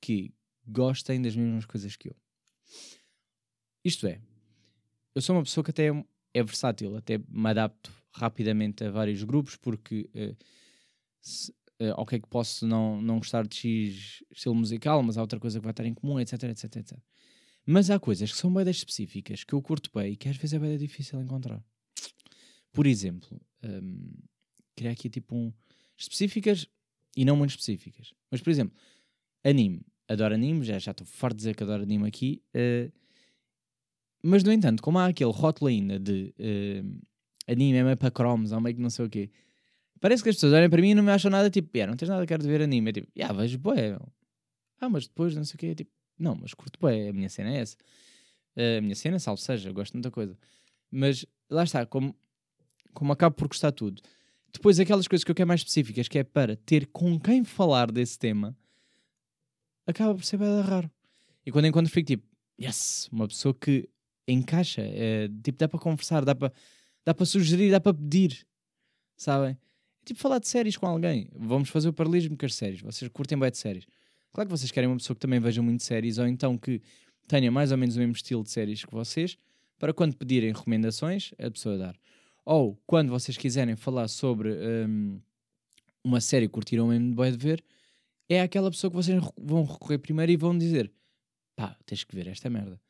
que 0.00 0.34
gostem 0.66 1.20
das 1.20 1.34
mesmas 1.36 1.64
coisas 1.66 1.96
que 1.96 2.08
eu. 2.08 2.16
Isto 3.84 4.06
é, 4.06 4.20
eu 5.14 5.22
sou 5.22 5.36
uma 5.36 5.42
pessoa 5.42 5.62
que 5.62 5.70
até 5.70 5.88
é, 6.32 6.42
versátil, 6.42 6.96
até 6.96 7.18
me 7.28 7.48
adapto 7.50 7.92
rapidamente 8.12 8.84
a 8.84 8.90
vários 8.90 9.22
grupos, 9.22 9.56
porque 9.56 10.08
eh, 10.14 10.34
se- 11.20 11.54
eh, 11.78 11.92
ok 11.96 12.20
que 12.20 12.28
posso 12.28 12.66
não, 12.66 13.00
não 13.02 13.18
gostar 13.18 13.46
de 13.46 13.56
X 13.56 14.22
estilo 14.30 14.54
musical, 14.54 15.02
mas 15.02 15.18
há 15.18 15.20
outra 15.20 15.38
coisa 15.38 15.58
que 15.58 15.64
vai 15.64 15.72
estar 15.72 15.84
em 15.84 15.94
comum, 15.94 16.18
etc, 16.18 16.44
etc, 16.44 16.76
etc. 16.76 16.98
Mas 17.66 17.90
há 17.90 17.98
coisas 17.98 18.30
que 18.30 18.38
são 18.38 18.52
bem 18.52 18.68
específicas 18.70 19.44
que 19.44 19.54
eu 19.54 19.62
curto 19.62 19.90
bem 19.94 20.12
e 20.12 20.16
que 20.16 20.28
às 20.28 20.36
vezes 20.36 20.54
é 20.54 20.58
bem 20.58 20.76
difícil 20.76 21.20
encontrar. 21.20 21.62
Por 22.72 22.86
exemplo, 22.86 23.40
hum, 23.62 24.12
criar 24.76 24.90
aqui 24.92 25.08
tipo 25.08 25.34
um. 25.36 25.52
específicas 25.96 26.66
e 27.16 27.24
não 27.24 27.36
muito 27.36 27.50
específicas. 27.50 28.12
Mas, 28.30 28.40
por 28.40 28.50
exemplo, 28.50 28.76
anime. 29.44 29.82
Adoro 30.08 30.34
anime, 30.34 30.64
já 30.64 30.76
estou 30.76 31.06
farto 31.06 31.34
de 31.34 31.38
dizer 31.38 31.56
que 31.56 31.62
adoro 31.62 31.82
anime 31.82 32.06
aqui. 32.08 32.42
eh, 32.52 32.90
mas, 34.22 34.42
no 34.42 34.52
entanto, 34.52 34.82
como 34.82 34.98
há 34.98 35.06
aquele 35.06 35.30
rótulo 35.30 35.68
ainda 35.68 35.98
de 35.98 36.34
eh, 36.38 36.82
anime 37.46 37.78
é 37.78 37.84
meio 37.84 37.96
para 37.96 38.10
cromos 38.10 38.52
ou 38.52 38.60
meio 38.60 38.74
que 38.74 38.80
não 38.82 38.88
sei 38.88 39.04
o 39.04 39.10
quê, 39.10 39.30
parece 40.00 40.22
que 40.22 40.30
as 40.30 40.36
pessoas 40.36 40.54
olham 40.54 40.70
para 40.70 40.80
mim 40.80 40.90
e 40.90 40.94
não 40.94 41.02
me 41.02 41.10
acham 41.12 41.30
nada 41.30 41.50
tipo, 41.50 41.70
"Yeah, 41.76 41.90
não 41.90 41.96
tens 41.96 42.08
nada 42.08 42.26
que 42.26 42.38
de 42.38 42.46
ver 42.48 42.62
anime. 42.62 42.90
É 42.90 42.92
tipo, 42.94 43.08
já 43.16 43.32
vejo, 43.32 43.58
bué. 43.58 43.98
Ah, 44.80 44.88
mas 44.88 45.06
depois 45.06 45.34
não 45.36 45.44
sei 45.44 45.56
o 45.56 45.58
quê. 45.58 45.66
É 45.68 45.74
tipo, 45.74 45.90
não, 46.18 46.36
mas 46.36 46.54
curto 46.54 46.78
bué, 46.80 47.08
a 47.08 47.12
minha 47.12 47.28
cena 47.28 47.50
é 47.54 47.58
essa. 47.60 47.76
A 48.56 48.80
minha 48.80 48.94
cena, 48.94 49.18
salvo 49.18 49.40
seja, 49.40 49.68
eu 49.70 49.74
gosto 49.74 49.92
de 49.92 49.98
muita 49.98 50.10
coisa. 50.10 50.38
Mas 50.90 51.26
lá 51.50 51.64
está, 51.64 51.84
como, 51.86 52.16
como 52.94 53.12
acabo 53.12 53.36
por 53.36 53.48
gostar 53.48 53.72
tudo. 53.72 54.02
Depois, 54.54 54.80
aquelas 54.80 55.06
coisas 55.06 55.24
que 55.24 55.30
eu 55.30 55.34
quero 55.34 55.48
mais 55.48 55.60
específicas, 55.60 56.08
que 56.08 56.18
é 56.18 56.24
para 56.24 56.56
ter 56.56 56.86
com 56.86 57.18
quem 57.20 57.44
falar 57.44 57.90
desse 57.90 58.18
tema, 58.18 58.56
acaba 59.86 60.14
por 60.14 60.24
ser 60.24 60.38
bem 60.38 60.60
raro. 60.60 60.90
E 61.44 61.52
quando 61.52 61.66
encontro, 61.66 61.90
fico 61.92 62.06
tipo, 62.06 62.26
yes, 62.58 63.08
uma 63.12 63.28
pessoa 63.28 63.52
que 63.52 63.88
encaixa, 64.26 64.80
é, 64.82 65.28
tipo, 65.42 65.58
dá 65.58 65.68
para 65.68 65.78
conversar, 65.78 66.24
dá 66.24 66.34
para 66.34 66.52
dá 67.04 67.12
para 67.12 67.26
sugerir, 67.26 67.70
dá 67.70 67.80
para 67.80 67.92
pedir, 67.92 68.46
sabem? 69.16 69.58
Tipo, 70.04 70.20
falar 70.20 70.38
de 70.38 70.48
séries 70.48 70.76
com 70.76 70.86
alguém. 70.86 71.28
Vamos 71.34 71.68
fazer 71.68 71.88
o 71.88 71.92
paralelismo 71.92 72.36
com 72.36 72.46
as 72.46 72.54
séries. 72.54 72.80
Vocês 72.80 73.10
curtem 73.12 73.38
bem 73.38 73.50
de 73.50 73.58
séries. 73.58 73.86
Claro 74.32 74.48
que 74.48 74.56
vocês 74.56 74.70
querem 74.70 74.88
uma 74.88 74.96
pessoa 74.96 75.14
que 75.14 75.20
também 75.20 75.40
veja 75.40 75.62
muito 75.62 75.82
séries, 75.82 76.18
ou 76.18 76.26
então 76.26 76.58
que 76.58 76.80
tenha 77.28 77.50
mais 77.50 77.72
ou 77.72 77.78
menos 77.78 77.96
o 77.96 77.98
mesmo 77.98 78.14
estilo 78.14 78.42
de 78.42 78.50
séries 78.50 78.84
que 78.84 78.92
vocês, 78.92 79.36
para 79.78 79.92
quando 79.94 80.16
pedirem 80.16 80.52
recomendações, 80.52 81.32
a 81.38 81.50
pessoa 81.50 81.78
dar. 81.78 81.96
Ou 82.44 82.78
quando 82.86 83.08
vocês 83.10 83.36
quiserem 83.36 83.74
falar 83.76 84.08
sobre 84.08 84.50
hum, 84.52 85.20
uma 86.02 86.20
série 86.20 86.46
que 86.46 86.52
curtiram 86.52 86.88
mesmo 86.88 87.14
bem 87.14 87.32
de 87.32 87.38
ver, 87.38 87.64
é 88.28 88.40
aquela 88.42 88.70
pessoa 88.70 88.90
que 88.90 88.96
vocês 88.96 89.22
vão 89.36 89.64
recorrer 89.64 89.98
primeiro 89.98 90.32
e 90.32 90.36
vão 90.36 90.56
dizer: 90.56 90.92
pá, 91.56 91.76
tens 91.86 92.04
que 92.04 92.14
ver 92.14 92.26
esta 92.28 92.50
merda. 92.50 92.80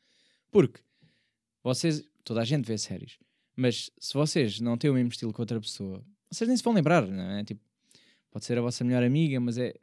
Porque 0.51 0.81
vocês, 1.63 2.03
toda 2.23 2.41
a 2.41 2.45
gente 2.45 2.65
vê 2.65 2.77
séries, 2.77 3.17
mas 3.55 3.89
se 3.97 4.13
vocês 4.13 4.59
não 4.59 4.77
têm 4.77 4.89
o 4.89 4.93
mesmo 4.93 5.09
estilo 5.09 5.33
que 5.33 5.39
outra 5.41 5.59
pessoa, 5.59 6.03
vocês 6.29 6.47
nem 6.47 6.55
se 6.57 6.63
vão 6.63 6.73
lembrar, 6.73 7.05
não 7.07 7.31
é? 7.31 7.43
Tipo, 7.43 7.61
pode 8.31 8.45
ser 8.45 8.57
a 8.57 8.61
vossa 8.61 8.83
melhor 8.83 9.03
amiga, 9.03 9.39
mas 9.39 9.57
é. 9.57 9.73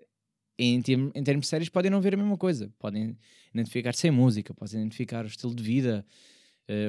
Em, 0.58 0.80
term- 0.82 1.10
em 1.14 1.24
termos 1.24 1.48
séries, 1.48 1.70
podem 1.70 1.90
não 1.90 2.00
ver 2.00 2.12
a 2.14 2.16
mesma 2.16 2.36
coisa. 2.36 2.70
Podem 2.78 3.18
identificar 3.54 3.94
sem 3.94 4.10
música, 4.10 4.52
podem 4.54 4.80
identificar 4.82 5.24
o 5.24 5.26
estilo 5.26 5.54
de 5.54 5.62
vida, 5.62 6.06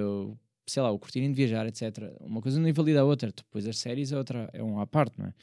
o- 0.06 0.38
sei 0.66 0.82
lá, 0.82 0.92
o 0.92 1.00
curtirem 1.00 1.30
de 1.30 1.36
viajar, 1.36 1.66
etc. 1.68 2.16
Uma 2.22 2.42
coisa 2.42 2.60
não 2.60 2.68
invalida 2.68 3.02
a 3.02 3.04
outra. 3.04 3.32
Depois 3.32 3.68
as 3.68 3.78
séries 3.78 4.12
é 4.12 4.18
outra, 4.18 4.50
é 4.54 4.64
um 4.64 4.80
à 4.80 4.88
parte, 4.88 5.18
não 5.20 5.28
é? 5.28 5.34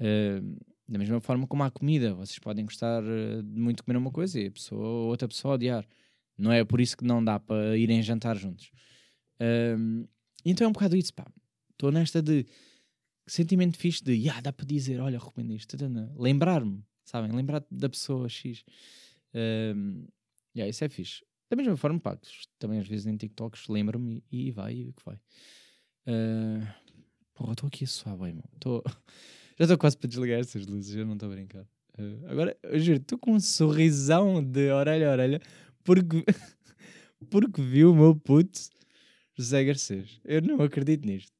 Eh, 0.00 0.40
da 0.88 0.98
mesma 0.98 1.20
forma 1.20 1.46
como 1.46 1.62
há 1.62 1.70
comida, 1.70 2.14
vocês 2.14 2.38
podem 2.38 2.64
gostar 2.64 3.02
eh, 3.04 3.42
de 3.42 3.60
muito 3.60 3.84
comer 3.84 3.98
uma 3.98 4.10
coisa 4.10 4.40
e 4.40 4.46
a 4.46 4.50
pessoa, 4.50 4.86
outra 5.08 5.28
pessoa 5.28 5.54
odiar. 5.54 5.86
Não 6.36 6.52
é 6.52 6.64
por 6.64 6.80
isso 6.80 6.96
que 6.96 7.04
não 7.04 7.22
dá 7.24 7.38
para 7.40 7.76
irem 7.76 8.02
jantar 8.02 8.36
juntos. 8.36 8.70
Ahm, 9.40 10.04
então 10.44 10.66
é 10.66 10.68
um 10.68 10.72
bocado 10.72 10.96
isso, 10.96 11.12
pá. 11.14 11.26
Estou 11.72 11.92
nesta 11.92 12.22
de 12.22 12.46
sentimento 13.26 13.76
fixe 13.76 14.02
de, 14.02 14.12
yeah, 14.14 14.40
dá 14.40 14.52
para 14.52 14.66
dizer, 14.66 15.00
olha, 15.00 15.18
recomendo 15.18 15.54
isto. 15.54 15.76
Lembrar-me, 16.16 16.82
sabem? 17.04 17.30
Lembrar 17.32 17.64
da 17.70 17.88
pessoa 17.88 18.28
X. 18.28 18.64
Um, 19.34 20.06
yeah, 20.56 20.68
isso 20.68 20.84
é 20.84 20.88
fixe. 20.88 21.22
Da 21.50 21.56
mesma 21.56 21.76
forma, 21.76 21.98
pá, 21.98 22.18
também 22.58 22.78
às 22.78 22.86
vezes 22.86 23.06
em 23.06 23.16
TikToks 23.16 23.68
lembro-me 23.68 24.22
e, 24.30 24.48
e 24.48 24.50
vai, 24.50 24.72
e 24.74 24.92
que 24.92 25.02
vai. 25.04 25.18
Ah, 26.06 26.74
porra, 27.34 27.52
estou 27.52 27.66
aqui 27.66 27.84
a 27.84 27.86
suar 27.86 28.16
bem, 28.16 28.34
meu. 28.34 28.44
Tô... 28.60 28.82
Já 29.58 29.64
estou 29.64 29.78
quase 29.78 29.96
para 29.96 30.08
desligar 30.08 30.38
essas 30.38 30.66
luzes, 30.66 30.94
eu 30.94 31.04
não 31.04 31.14
estou 31.14 31.30
a 31.30 31.34
brincar. 31.34 31.66
Ah, 31.98 32.30
agora, 32.30 32.56
eu 32.62 32.78
juro, 32.78 32.98
estou 32.98 33.18
com 33.18 33.32
um 33.32 33.40
sorrisão 33.40 34.42
de 34.42 34.70
orelha 34.70 35.08
a 35.08 35.12
orelha 35.12 35.40
porque, 35.82 36.24
porque 37.30 37.62
vi 37.62 37.84
o 37.84 37.94
meu 37.94 38.14
puto 38.14 38.60
José 39.36 39.64
Garcês. 39.64 40.20
Eu 40.24 40.42
não 40.42 40.60
acredito 40.62 41.06
nisto. 41.06 41.32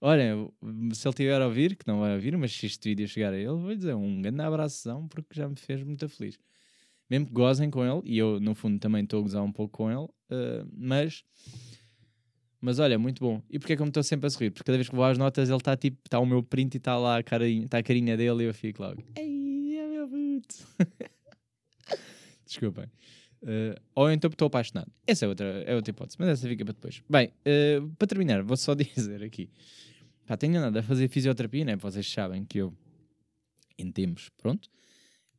Olhem, 0.00 0.48
se 0.94 1.08
ele 1.08 1.10
estiver 1.10 1.42
a 1.42 1.46
ouvir, 1.46 1.74
que 1.74 1.86
não 1.86 2.00
vai 2.00 2.14
ouvir, 2.14 2.36
mas 2.36 2.52
se 2.52 2.66
este 2.66 2.90
vídeo 2.90 3.08
chegar 3.08 3.32
a 3.32 3.36
ele, 3.36 3.48
vou 3.48 3.74
dizer 3.74 3.94
um 3.94 4.22
grande 4.22 4.42
abração 4.42 5.08
porque 5.08 5.34
já 5.34 5.48
me 5.48 5.56
fez 5.56 5.82
muito 5.82 6.08
feliz. 6.08 6.38
Mesmo 7.10 7.26
que 7.26 7.32
gozem 7.32 7.70
com 7.70 7.84
ele, 7.84 8.02
e 8.04 8.18
eu 8.18 8.38
no 8.38 8.54
fundo 8.54 8.78
também 8.78 9.02
estou 9.02 9.20
a 9.20 9.22
gozar 9.22 9.42
um 9.42 9.52
pouco 9.52 9.78
com 9.78 9.90
ele, 9.90 10.08
eh, 10.30 10.64
mas 10.76 11.24
mas 12.60 12.78
olha, 12.78 12.98
muito 12.98 13.22
bom. 13.22 13.40
E 13.48 13.58
porquê 13.58 13.74
é 13.74 13.76
que 13.76 13.82
eu 13.82 13.86
me 13.86 13.90
estou 13.90 14.02
sempre 14.02 14.26
a 14.26 14.30
sorrir? 14.30 14.50
Porque 14.50 14.64
cada 14.64 14.76
vez 14.76 14.88
que 14.88 14.94
vou 14.94 15.04
às 15.04 15.16
notas 15.16 15.48
ele 15.48 15.56
está 15.56 15.76
tipo, 15.76 15.98
está 16.04 16.18
o 16.18 16.26
meu 16.26 16.42
print 16.42 16.74
e 16.74 16.78
está 16.78 16.98
lá 16.98 17.18
a 17.18 17.22
carinha, 17.22 17.64
está 17.64 17.78
a 17.78 17.82
carinha 17.82 18.16
dele 18.16 18.44
e 18.44 18.46
eu 18.46 18.54
fico 18.54 18.82
logo, 18.82 19.02
ei, 19.16 19.76
é 19.78 19.86
meu 19.86 20.08
puto. 20.08 20.66
Desculpem. 22.44 22.86
Eh, 23.42 23.80
ou 23.94 24.10
então 24.10 24.28
estou 24.28 24.46
apaixonado. 24.46 24.90
Essa 25.06 25.24
é 25.24 25.28
outra, 25.28 25.46
é 25.46 25.74
outra 25.74 25.90
hipótese, 25.90 26.16
mas 26.18 26.28
essa 26.28 26.48
fica 26.48 26.64
para 26.64 26.74
depois. 26.74 27.02
Bem, 27.08 27.32
eh, 27.44 27.80
para 27.96 28.08
terminar, 28.08 28.42
vou 28.42 28.56
só 28.56 28.74
dizer 28.74 29.22
aqui. 29.22 29.48
Pá, 30.26 30.36
tenho 30.36 30.58
andado 30.58 30.76
a 30.76 30.82
fazer 30.82 31.08
fisioterapia, 31.08 31.64
né? 31.64 31.76
Vocês 31.76 32.10
sabem 32.10 32.44
que 32.44 32.58
eu, 32.58 32.74
em 33.78 33.90
tempos, 33.90 34.30
pronto, 34.36 34.68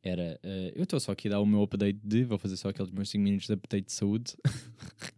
era. 0.02 0.38
eh, 0.42 0.72
eu 0.74 0.82
estou 0.84 0.98
só 0.98 1.12
aqui 1.12 1.28
a 1.28 1.32
dar 1.32 1.40
o 1.40 1.46
meu 1.46 1.62
update 1.62 1.98
de. 2.02 2.24
Vou 2.24 2.38
fazer 2.38 2.56
só 2.56 2.68
aqueles 2.70 2.90
meus 2.90 3.10
5 3.10 3.22
minutos 3.22 3.46
de 3.46 3.52
update 3.52 3.86
de 3.86 3.92
saúde. 3.92 4.36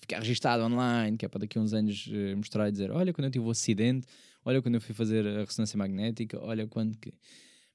Ficar 0.00 0.20
registado 0.20 0.62
online, 0.62 1.16
que 1.18 1.26
é 1.26 1.28
para 1.28 1.40
daqui 1.40 1.58
a 1.58 1.60
uns 1.60 1.72
anos 1.72 2.08
eh, 2.12 2.34
mostrar 2.34 2.68
e 2.68 2.72
dizer: 2.72 2.90
olha, 2.90 3.12
quando 3.12 3.26
eu 3.26 3.30
tive 3.30 3.44
o 3.44 3.50
acidente, 3.50 4.06
olha, 4.44 4.62
quando 4.62 4.76
eu 4.76 4.80
fui 4.80 4.94
fazer 4.94 5.26
a 5.26 5.40
ressonância 5.40 5.76
magnética, 5.76 6.38
olha, 6.42 6.66
quando 6.66 6.96
que. 6.96 7.12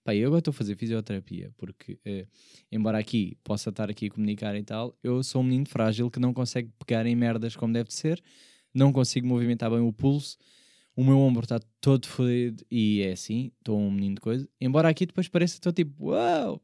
Pá, 0.03 0.13
eu 0.13 0.27
agora 0.27 0.39
estou 0.39 0.51
a 0.51 0.55
fazer 0.55 0.75
fisioterapia, 0.75 1.49
porque, 1.55 1.97
eh, 2.03 2.25
embora 2.69 2.97
aqui 2.97 3.37
possa 3.41 3.69
estar 3.69 3.89
aqui 3.89 4.07
a 4.07 4.09
comunicar 4.09 4.53
e 4.53 4.63
tal, 4.63 4.97
eu 5.01 5.23
sou 5.23 5.41
um 5.41 5.45
menino 5.45 5.65
frágil 5.65 6.11
que 6.11 6.19
não 6.19 6.33
consegue 6.33 6.69
pegar 6.85 7.05
em 7.05 7.15
merdas 7.15 7.55
como 7.55 7.71
deve 7.71 7.87
de 7.87 7.93
ser, 7.93 8.21
não 8.73 8.91
consigo 8.91 9.25
movimentar 9.25 9.69
bem 9.71 9.79
o 9.79 9.93
pulso, 9.93 10.37
o 10.95 11.03
meu 11.03 11.17
ombro 11.19 11.43
está 11.43 11.59
todo 11.81 12.07
fodido 12.07 12.63
e 12.69 13.01
é 13.01 13.13
assim, 13.13 13.51
estou 13.59 13.79
um 13.79 13.91
menino 13.91 14.15
de 14.15 14.21
coisa. 14.21 14.47
Embora 14.59 14.89
aqui 14.89 15.05
depois 15.05 15.27
pareça, 15.27 15.55
estou 15.55 15.73
tipo, 15.73 16.09
uau! 16.09 16.61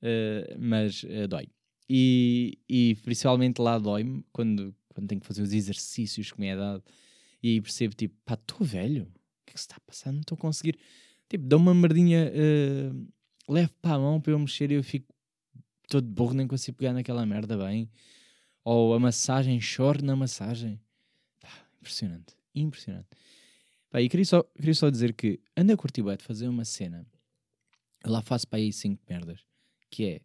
Eh, 0.00 0.56
mas 0.58 1.04
eh, 1.08 1.26
dói. 1.26 1.48
E, 1.88 2.58
e 2.68 2.96
principalmente 3.02 3.60
lá 3.60 3.78
dói-me 3.78 4.24
quando, 4.32 4.74
quando 4.88 5.08
tenho 5.08 5.20
que 5.20 5.26
fazer 5.26 5.42
os 5.42 5.52
exercícios 5.52 6.32
que 6.32 6.40
me 6.40 6.46
é 6.46 6.56
dado 6.56 6.82
e 7.42 7.50
aí 7.50 7.60
percebo 7.60 7.94
tipo, 7.94 8.14
pá, 8.24 8.34
estou 8.34 8.64
velho, 8.66 9.04
o 9.04 9.44
que 9.44 9.50
é 9.50 9.52
que 9.54 9.60
se 9.60 9.64
está 9.64 9.76
a 9.76 9.80
passar? 9.80 10.12
Não 10.12 10.20
estou 10.20 10.36
a 10.36 10.38
conseguir. 10.38 10.78
Tipo, 11.28 11.44
dá 11.46 11.56
uma 11.56 11.74
merdinha 11.74 12.30
eh, 12.32 12.92
leve 13.48 13.72
para 13.80 13.96
a 13.96 13.98
mão 13.98 14.20
para 14.20 14.32
eu 14.32 14.38
mexer 14.38 14.70
e 14.70 14.74
eu 14.74 14.84
fico 14.84 15.12
todo 15.88 16.06
burro, 16.06 16.34
nem 16.34 16.46
consigo 16.46 16.78
pegar 16.78 16.92
naquela 16.92 17.26
merda 17.26 17.56
bem. 17.56 17.90
Ou 18.64 18.94
a 18.94 19.00
massagem, 19.00 19.60
choro 19.60 20.04
na 20.04 20.14
massagem. 20.14 20.80
Pá, 21.40 21.50
impressionante, 21.80 22.36
impressionante. 22.54 23.08
Pá, 23.92 24.00
e 24.00 24.08
queria 24.08 24.24
só, 24.24 24.42
queria 24.42 24.74
só 24.74 24.88
dizer 24.88 25.12
que 25.12 25.38
ando 25.54 25.70
a 25.70 25.76
curtir 25.76 26.00
bué 26.02 26.16
de 26.16 26.24
fazer 26.24 26.48
uma 26.48 26.64
cena. 26.64 27.06
Eu 28.02 28.10
lá 28.10 28.22
faço 28.22 28.48
para 28.48 28.58
aí 28.58 28.72
cinco 28.72 29.02
merdas. 29.06 29.44
Que 29.90 30.04
é. 30.06 30.20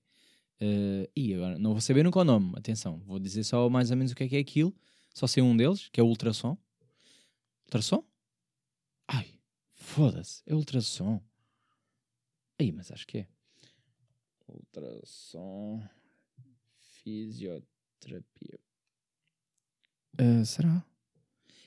eh, 0.61 1.09
e 1.13 1.33
agora 1.33 1.59
não 1.59 1.73
vou 1.73 1.81
saber 1.81 2.01
nunca 2.01 2.17
o 2.17 2.23
nome, 2.23 2.53
atenção. 2.55 2.99
Vou 2.99 3.19
dizer 3.19 3.43
só 3.43 3.69
mais 3.69 3.91
ou 3.91 3.97
menos 3.97 4.13
o 4.13 4.15
que 4.15 4.23
é 4.23 4.29
que 4.29 4.37
é 4.37 4.39
aquilo. 4.39 4.73
Só 5.13 5.27
sei 5.27 5.43
um 5.43 5.55
deles, 5.57 5.89
que 5.89 5.99
é 5.99 6.03
o 6.03 6.07
ultrassom. 6.07 6.57
Ultrassom? 7.65 8.05
Ai, 9.05 9.37
foda-se, 9.73 10.41
é 10.45 10.55
ultrassom. 10.55 11.21
Aí, 12.57 12.71
mas 12.71 12.89
acho 12.89 13.05
que 13.05 13.17
é. 13.17 13.27
Ultrassom. 14.47 15.85
Fisioterapia. 17.03 18.59
Eh, 20.17 20.45
será? 20.45 20.85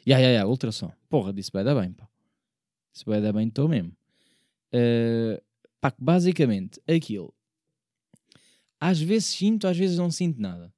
Ya, 0.07 0.19
ya, 0.19 0.31
ya, 0.31 0.47
ultrassom. 0.47 0.93
Porra, 1.09 1.33
disse 1.33 1.51
vai 1.53 1.65
dar 1.65 1.75
bem, 1.75 1.93
pá. 1.93 2.09
Disse 2.93 3.05
vai 3.05 3.21
dar 3.21 3.33
bem, 3.33 3.49
estou 3.49 3.69
mesmo. 3.69 3.97
Eh, 4.73 5.43
pá, 5.81 5.95
basicamente, 5.99 6.81
aquilo. 6.89 7.35
Às 8.81 9.01
vezes 9.01 9.27
sinto, 9.27 9.67
às 9.67 9.77
vezes 9.77 9.99
não 9.99 10.11
sinto 10.11 10.41
nada. 10.41 10.73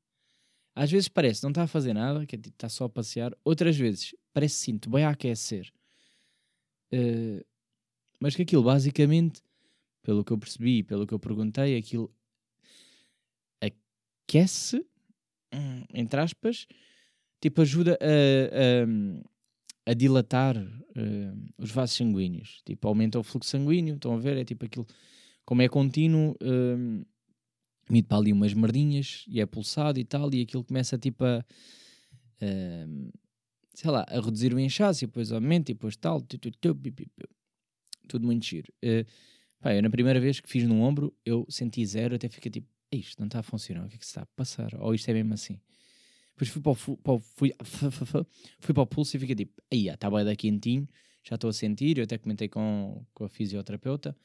Às 0.75 0.91
vezes 0.91 1.09
parece 1.09 1.41
que 1.41 1.45
não 1.45 1.51
está 1.51 1.65
a 1.65 1.67
fazer 1.67 1.93
nada, 1.93 2.27
que 2.27 2.35
é 2.35 2.39
tipo, 2.39 2.55
está 2.55 2.69
só 2.69 2.85
a 2.85 2.89
passear. 2.89 3.37
Outras 3.45 3.77
vezes 3.77 4.15
parece 4.33 4.57
que 4.57 4.65
sinto 4.65 4.91
bem 4.91 5.05
a 5.05 5.11
aquecer. 5.11 5.73
Eh, 6.91 7.45
mas 8.19 8.35
que 8.35 8.43
aquilo, 8.43 8.63
basicamente, 8.63 9.43
pelo 10.03 10.25
que 10.25 10.33
eu 10.33 10.39
percebi, 10.39 10.83
pelo 10.83 11.07
que 11.07 11.15
eu 11.15 11.19
perguntei, 11.19 11.77
aquilo 11.77 12.13
aquece, 14.33 14.85
hum, 15.53 15.85
entre 15.93 16.21
aspas, 16.21 16.67
tipo, 17.43 17.61
ajuda 17.61 17.99
a, 18.01 19.89
a, 19.89 19.91
a 19.91 19.95
dilatar 19.95 20.57
eh, 20.57 21.33
os 21.59 21.71
vasos 21.73 21.97
sanguíneos. 21.97 22.63
Tipo, 22.65 22.89
aumenta 22.89 23.19
o 23.19 23.23
fluxo 23.23 23.51
sanguíneo, 23.51 23.97
estão 23.97 24.15
a 24.15 24.19
ver? 24.19 24.37
É 24.39 24.45
tipo 24.45 24.65
aquilo, 24.65 24.87
como 25.45 25.61
é 25.61 25.69
contínuo, 25.69 26.37
um, 26.41 27.05
emite 27.91 28.07
para 28.09 28.19
ali 28.19 28.33
umas 28.33 28.55
merdinhas 28.55 29.25
e 29.29 29.41
é 29.41 29.47
pulsado 29.47 29.99
e 29.99 30.05
tal, 30.05 30.33
e 30.33 30.43
aquilo 30.43 30.65
começa 30.65 30.97
tipo 30.97 31.25
a. 31.25 31.45
um, 32.41 33.11
sei 33.75 33.91
lá, 33.91 34.05
a 34.09 34.21
reduzir 34.21 34.55
o 34.55 34.61
inchaço 34.61 35.05
e 35.05 35.07
depois 35.07 35.33
aumenta 35.33 35.71
e 35.73 35.75
depois 35.75 35.97
tal, 35.97 36.21
tu, 36.21 36.39
tu, 36.39 36.51
tu, 36.53 36.75
tudo 38.09 38.27
muito 38.27 38.45
giro. 38.47 38.73
Eh, 38.83 39.05
pá, 39.61 39.75
eu 39.75 39.83
na 39.83 39.91
primeira 39.91 40.21
vez 40.21 40.41
que 40.41 40.49
fiz 40.49 40.65
no 40.65 40.81
ombro, 40.81 41.13
eu 41.25 41.47
senti 41.49 41.85
zero, 41.87 42.15
até 42.15 42.29
fiquei 42.29 42.51
tipo, 42.51 42.69
"Ei, 42.91 43.01
isto 43.01 43.19
não 43.19 43.27
está 43.27 43.41
a 43.41 43.43
funcionar, 43.43 43.87
o 43.87 43.89
que 43.89 43.97
é 43.97 43.99
que 43.99 44.05
se 44.05 44.11
está 44.11 44.23
a 44.23 44.27
passar? 44.37 44.75
Ou 44.81 44.95
isto 44.95 45.09
é 45.11 45.15
mesmo 45.15 45.35
assim? 45.35 45.59
Depois 46.43 46.49
fui 46.51 46.61
para 46.63 46.73
o, 46.73 46.75
fu- 46.75 46.97
para 46.97 47.13
o- 47.13 47.21
fui, 47.37 47.53
fui 48.59 48.75
para 48.75 48.83
o 48.83 48.87
pulso 48.87 49.17
e 49.17 49.21
fiquei 49.21 49.35
tipo, 49.37 49.63
aí 49.71 49.89
está 49.89 50.11
bem 50.11 50.25
da 50.25 50.35
quentinho, 50.35 50.89
já 51.23 51.37
estou 51.37 51.51
a 51.51 51.53
sentir, 51.53 51.99
eu 51.99 52.05
até 52.05 52.19
comentei 52.19 52.49
com, 52.49 53.05
com 53.15 53.25
a 53.25 53.29
fisioterapeuta, 53.29 54.17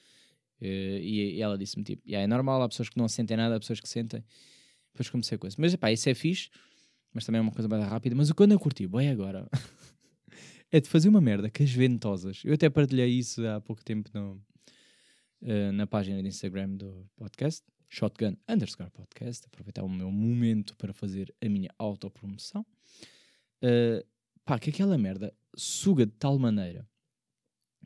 eh, 0.59 0.99
e, 1.01 1.35
e 1.35 1.41
ela 1.41 1.55
disse-me 1.57 1.83
tipo, 1.83 2.01
"Yeah, 2.07 2.23
é 2.23 2.27
normal, 2.27 2.61
há 2.63 2.67
pessoas 2.69 2.89
que 2.89 2.97
não 2.97 3.07
sentem 3.07 3.37
nada, 3.37 3.55
há 3.55 3.59
pessoas 3.59 3.79
que 3.79 3.87
sentem. 3.87 4.23
Depois 4.93 5.09
comecei 5.11 5.37
com 5.37 5.45
isso. 5.47 5.61
Mas 5.61 5.75
pá, 5.75 5.91
isso 5.91 6.09
é 6.09 6.15
fixe, 6.15 6.49
mas 7.13 7.23
também 7.23 7.37
é 7.37 7.41
uma 7.43 7.51
coisa 7.51 7.67
mais 7.67 7.83
rápida. 7.87 8.15
Mas 8.15 8.31
o 8.31 8.33
que 8.35 8.41
eu 8.41 8.59
curti, 8.59 8.87
bem 8.87 9.09
agora, 9.09 9.47
é 10.71 10.79
de 10.81 10.89
fazer 10.89 11.07
uma 11.09 11.21
merda 11.21 11.51
com 11.51 11.61
as 11.61 11.69
ventosas. 11.69 12.41
Eu 12.43 12.55
até 12.55 12.67
partilhei 12.67 13.09
isso 13.11 13.45
há 13.47 13.61
pouco 13.61 13.83
tempo 13.85 14.09
no, 14.11 14.41
eh, 15.43 15.71
na 15.71 15.85
página 15.85 16.19
de 16.23 16.27
Instagram 16.29 16.69
do 16.77 17.07
podcast, 17.15 17.63
Shotgun 17.89 18.35
underscore 18.47 18.89
podcast. 18.91 19.45
Aproveitar 19.47 19.83
o 19.83 19.89
meu 19.89 20.11
momento 20.11 20.75
para 20.75 20.93
fazer 20.93 21.33
a 21.41 21.49
minha 21.49 21.69
autopromoção. 21.77 22.65
Eh, 23.61 24.05
pá, 24.45 24.59
que 24.59 24.69
aquela 24.69 24.97
merda 24.97 25.33
suga 25.55 26.05
de 26.05 26.11
tal 26.13 26.37
maneira 26.37 26.87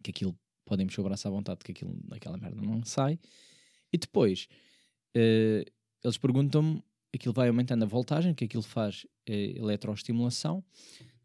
que 0.03 0.11
aquilo 0.11 0.37
podem 0.65 0.85
mexer 0.85 1.01
o 1.01 1.03
braço 1.03 1.27
à 1.27 1.31
vontade, 1.31 1.59
que 1.63 1.71
aquilo 1.71 1.95
daquela 2.03 2.37
merda 2.37 2.61
não 2.61 2.83
sai. 2.83 3.19
E 3.91 3.97
depois 3.97 4.47
eh, 5.15 5.65
eles 6.03 6.17
perguntam-me, 6.17 6.83
aquilo 7.13 7.33
vai 7.33 7.47
aumentando 7.47 7.83
a 7.83 7.87
voltagem, 7.87 8.33
que 8.33 8.45
aquilo 8.45 8.63
faz 8.63 9.05
eh, 9.27 9.57
eletroestimulação, 9.57 10.63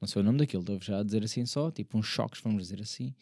não 0.01 0.07
sei 0.07 0.21
o 0.21 0.25
nome 0.25 0.39
daquilo, 0.39 0.63
estou 0.63 0.81
já 0.81 1.03
dizer 1.03 1.25
assim 1.25 1.47
só, 1.47 1.71
tipo 1.71 1.97
uns 1.97 2.07
choques, 2.07 2.41
vamos 2.41 2.63
dizer 2.65 2.81
assim, 2.81 3.15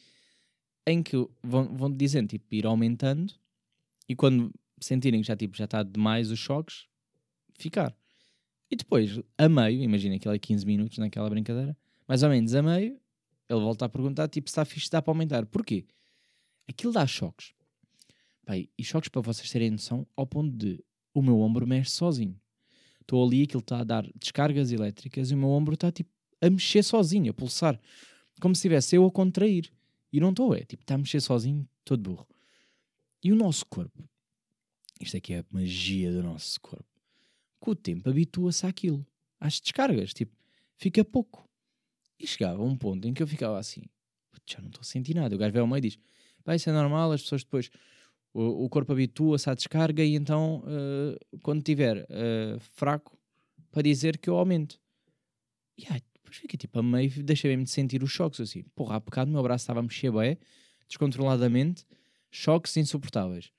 em 0.87 1.03
que 1.03 1.17
vão, 1.43 1.77
vão 1.77 1.91
dizendo, 1.91 2.29
tipo, 2.29 2.55
ir 2.55 2.67
aumentando, 2.67 3.33
e 4.09 4.15
quando 4.15 4.53
sentirem 4.85 5.21
que 5.21 5.27
já, 5.27 5.37
tipo, 5.37 5.57
já 5.57 5.65
está 5.65 5.83
demais 5.83 6.31
os 6.31 6.39
choques, 6.39 6.87
ficar. 7.59 7.95
E 8.71 8.77
depois, 8.77 9.21
a 9.39 9.49
meio, 9.49 9.83
imagina 9.83 10.17
ele 10.17 10.37
é 10.37 10.39
15 10.39 10.67
minutos 10.67 10.99
naquela 10.99 11.29
brincadeira, 11.29 11.77
mais 12.09 12.23
ou 12.23 12.29
menos 12.29 12.55
a 12.55 12.63
meio, 12.63 12.99
ele 13.49 13.61
volta 13.61 13.85
a 13.85 13.89
perguntar, 13.89 14.29
tipo, 14.29 14.49
se 14.49 14.53
está 14.53 14.65
fixe, 14.65 14.87
se 14.87 14.91
dá 14.91 15.03
para 15.03 15.11
aumentar. 15.11 15.47
Porquê? 15.47 15.85
Aquilo 16.67 16.93
dá 16.93 17.07
choques. 17.07 17.55
Pai, 18.45 18.69
e 18.77 18.85
choques 18.85 19.09
para 19.09 19.23
vocês 19.23 19.51
terem 19.51 19.71
noção, 19.71 20.07
ao 20.17 20.27
ponto 20.27 20.57
de 20.57 20.83
o 21.13 21.23
meu 21.23 21.41
ombro 21.41 21.67
mexe 21.67 21.91
sozinho. 21.93 22.39
Estou 23.01 23.25
ali, 23.25 23.43
aquilo 23.43 23.61
está 23.61 23.81
a 23.81 23.85
dar 23.85 24.07
descargas 24.17 24.73
elétricas 24.73 25.31
e 25.31 25.35
o 25.35 25.39
meu 25.39 25.51
ombro 25.51 25.75
está 25.75 25.93
tipo 25.93 26.11
a 26.41 26.51
mexer 26.51 26.83
sozinho, 26.83 27.31
a 27.31 27.35
pulsar. 27.35 27.81
Como 28.41 28.55
se 28.55 28.61
estivesse 28.61 28.97
eu 28.97 29.07
a 29.07 29.11
contrair. 29.11 29.73
E 30.13 30.21
não 30.21 30.31
estou, 30.31 30.55
é 30.55 30.61
tipo, 30.61 30.83
está 30.83 30.95
a 30.95 30.99
mexer 30.99 31.21
sozinho, 31.21 31.69
todo 31.85 32.03
burro. 32.03 32.27
E 33.23 33.33
o 33.33 33.37
nosso 33.37 33.65
corpo, 33.67 34.09
isto 35.01 35.17
aqui 35.17 35.35
é 35.35 35.39
a 35.41 35.45
magia 35.51 36.13
do 36.13 36.23
nosso 36.23 36.61
corpo, 36.61 36.87
com 37.61 37.71
o 37.73 37.75
tempo 37.75 38.09
habitua-se 38.09 38.67
àquilo, 38.67 39.07
às 39.41 39.61
descargas, 39.61 40.13
tipo, 40.13 40.37
fica 40.77 41.05
pouco. 41.05 41.49
E 42.19 42.27
chegava 42.27 42.63
um 42.63 42.77
ponto 42.77 43.07
em 43.07 43.13
que 43.13 43.23
eu 43.23 43.27
ficava 43.27 43.59
assim, 43.59 43.83
"Putz, 44.31 44.55
já 44.55 44.61
não 44.61 44.69
estou 44.69 44.81
a 44.81 44.85
sentir 44.85 45.15
nada. 45.15 45.35
O 45.35 45.39
gajo 45.39 45.53
veio 45.53 45.63
ao 45.63 45.69
meio 45.69 45.79
e 45.79 45.83
diz, 45.83 45.99
pá, 46.45 46.55
isso 46.55 46.71
é 46.71 46.73
normal, 46.73 47.13
as 47.13 47.23
pessoas 47.23 47.43
depois 47.43 47.71
o, 48.35 48.65
o 48.65 48.69
corpo 48.69 48.93
habitua-se 48.93 49.49
à 49.49 49.55
descarga 49.55 50.03
e 50.05 50.15
então 50.17 50.63
eh, 50.67 51.19
quando 51.41 51.63
tiver 51.63 52.05
eh, 52.11 52.59
fraco 52.59 53.17
para 53.71 53.83
dizer 53.83 54.19
que 54.19 54.29
eu 54.29 54.37
aumento. 54.37 54.81
E 55.79 55.87
aí, 55.89 56.03
depois 56.15 56.37
fica 56.37 56.57
tipo 56.57 56.79
a 56.79 56.83
meio, 56.83 57.23
deixa 57.23 57.49
mesmo 57.49 57.65
de 57.65 57.71
sentir 57.71 58.03
os 58.03 58.11
choques 58.11 58.41
assim. 58.41 58.65
Porra, 58.75 58.97
há 58.97 59.01
bocado 59.01 59.31
meu 59.31 59.43
braço 59.43 59.63
estava 59.63 59.81
a 59.81 59.83
mexer 59.83 60.11
bem, 60.11 60.37
descontroladamente, 60.89 61.87
choques 62.31 62.77
insuportáveis. 62.77 63.53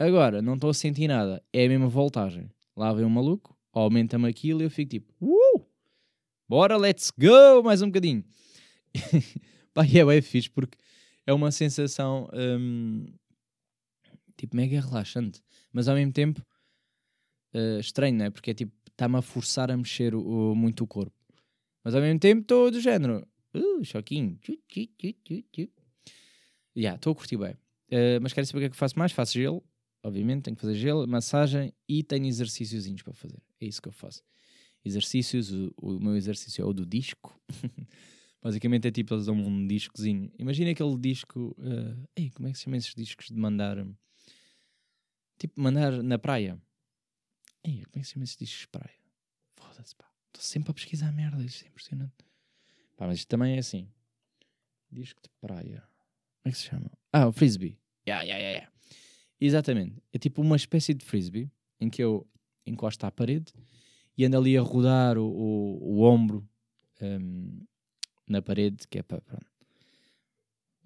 Agora, 0.00 0.40
não 0.40 0.54
estou 0.54 0.70
a 0.70 0.74
sentir 0.74 1.08
nada, 1.08 1.44
é 1.52 1.66
a 1.66 1.68
mesma 1.68 1.86
voltagem. 1.86 2.50
Lá 2.74 2.90
vem 2.90 3.04
um 3.04 3.10
maluco, 3.10 3.54
aumenta-me 3.70 4.26
aquilo 4.26 4.62
e 4.62 4.64
eu 4.64 4.70
fico 4.70 4.92
tipo, 4.92 5.12
uh! 5.20 5.62
Bora, 6.48 6.78
let's 6.78 7.10
go! 7.10 7.62
Mais 7.62 7.82
um 7.82 7.88
bocadinho. 7.88 8.24
Pá, 9.74 9.84
é 9.84 10.02
bem 10.02 10.22
fixe 10.22 10.48
porque 10.48 10.78
é 11.26 11.34
uma 11.34 11.52
sensação 11.52 12.30
hum, 12.32 13.12
tipo 14.38 14.56
mega 14.56 14.80
relaxante, 14.80 15.42
mas 15.70 15.86
ao 15.86 15.94
mesmo 15.94 16.12
tempo 16.14 16.42
eh, 17.52 17.78
estranho, 17.80 18.16
não 18.16 18.24
é? 18.24 18.30
Porque 18.30 18.52
é 18.52 18.54
tipo, 18.54 18.72
está-me 18.88 19.18
a 19.18 19.22
forçar 19.22 19.70
a 19.70 19.76
mexer 19.76 20.14
o- 20.14 20.52
o- 20.52 20.54
muito 20.56 20.82
o 20.82 20.86
corpo, 20.86 21.14
mas 21.84 21.94
ao 21.94 22.00
mesmo 22.00 22.18
tempo 22.18 22.40
estou 22.40 22.70
do 22.70 22.80
género, 22.80 23.26
uh, 23.54 23.84
choquinho, 23.84 24.38
tchu. 24.38 24.58
Ya, 26.76 26.94
estou 26.94 27.12
a 27.12 27.16
curtir 27.16 27.36
bem, 27.36 27.54
Eh, 27.92 28.20
mas 28.20 28.32
quero 28.32 28.46
saber 28.46 28.58
o 28.58 28.60
que 28.62 28.66
é 28.66 28.70
que 28.70 28.76
faço 28.76 28.96
mais? 28.96 29.10
Faço 29.10 29.32
gelo, 29.34 29.64
obviamente, 30.02 30.44
tenho 30.44 30.56
que 30.56 30.62
fazer 30.62 30.74
gelo, 30.74 31.06
massagem 31.06 31.72
e 31.88 32.02
tenho 32.02 32.26
exercíciozinhos 32.26 33.02
para 33.02 33.12
fazer. 33.12 33.42
É 33.60 33.66
isso 33.66 33.80
que 33.80 33.88
eu 33.88 33.92
faço. 33.92 34.22
Exercícios, 34.84 35.50
o, 35.52 35.72
o 35.76 36.00
meu 36.00 36.16
exercício 36.16 36.62
é 36.62 36.64
o 36.64 36.72
do 36.72 36.86
disco. 36.86 37.38
Basicamente 38.42 38.88
é 38.88 38.90
tipo, 38.90 39.12
eles 39.12 39.26
dão 39.26 39.34
um 39.34 39.66
discozinho. 39.66 40.32
Imagina 40.38 40.70
aquele 40.70 40.96
disco. 40.96 41.54
eh, 41.60 42.22
ei, 42.22 42.30
como 42.30 42.48
é 42.48 42.52
que 42.52 42.56
se 42.58 42.64
chama 42.64 42.78
esses 42.78 42.94
discos 42.94 43.26
de 43.26 43.34
mandar. 43.34 43.76
Tipo, 45.38 45.60
mandar 45.60 46.02
na 46.02 46.18
praia. 46.18 46.60
Ei, 47.62 47.82
como 47.84 47.96
é 47.96 48.00
que 48.00 48.04
se 48.06 48.14
chama 48.14 48.24
esses 48.24 48.36
discos 48.36 48.60
de 48.62 48.68
praia? 48.68 48.98
Foda-se, 49.56 49.94
pá. 49.94 50.10
Estou 50.28 50.42
sempre 50.42 50.70
a 50.70 50.74
pesquisar 50.74 51.12
merda, 51.12 51.44
isto 51.44 51.64
é 51.64 51.68
impressionante. 51.68 52.14
Pá, 52.96 53.06
mas 53.06 53.18
isto 53.18 53.28
também 53.28 53.56
é 53.56 53.58
assim. 53.58 53.90
Disco 54.90 55.20
de 55.22 55.28
praia. 55.40 55.82
Como 56.42 56.46
é 56.46 56.50
que 56.50 56.56
se 56.56 56.64
chama? 56.64 56.90
Ah, 57.12 57.28
o 57.28 57.32
frisbee. 57.32 57.78
Yeah, 58.08 58.24
yeah, 58.24 58.38
yeah, 58.42 58.58
yeah. 58.60 58.72
Exatamente. 59.40 60.02
É 60.12 60.18
tipo 60.18 60.42
uma 60.42 60.56
espécie 60.56 60.92
de 60.92 61.04
frisbee 61.04 61.50
em 61.80 61.88
que 61.88 62.02
eu 62.02 62.26
encosto 62.66 63.06
à 63.06 63.10
parede 63.10 63.52
e 64.16 64.24
ando 64.24 64.36
ali 64.36 64.56
a 64.56 64.60
rodar 64.60 65.16
o, 65.16 65.24
o, 65.24 65.96
o 65.96 66.02
ombro 66.02 66.46
hum, 67.00 67.64
na 68.28 68.42
parede, 68.42 68.86
que 68.88 68.98
é 68.98 69.02
para. 69.02 69.20
Pronto. 69.22 69.46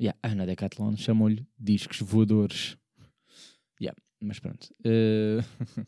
Yeah, 0.01 0.19
a 0.23 0.29
Ana 0.29 0.47
Decathlon 0.47 0.97
chamou-lhe 0.97 1.47
discos 1.59 2.01
voadores. 2.01 2.77
Yeah, 3.81 3.97
mas 4.21 4.41
pronto. 4.41 4.75
Eh, 4.85 5.39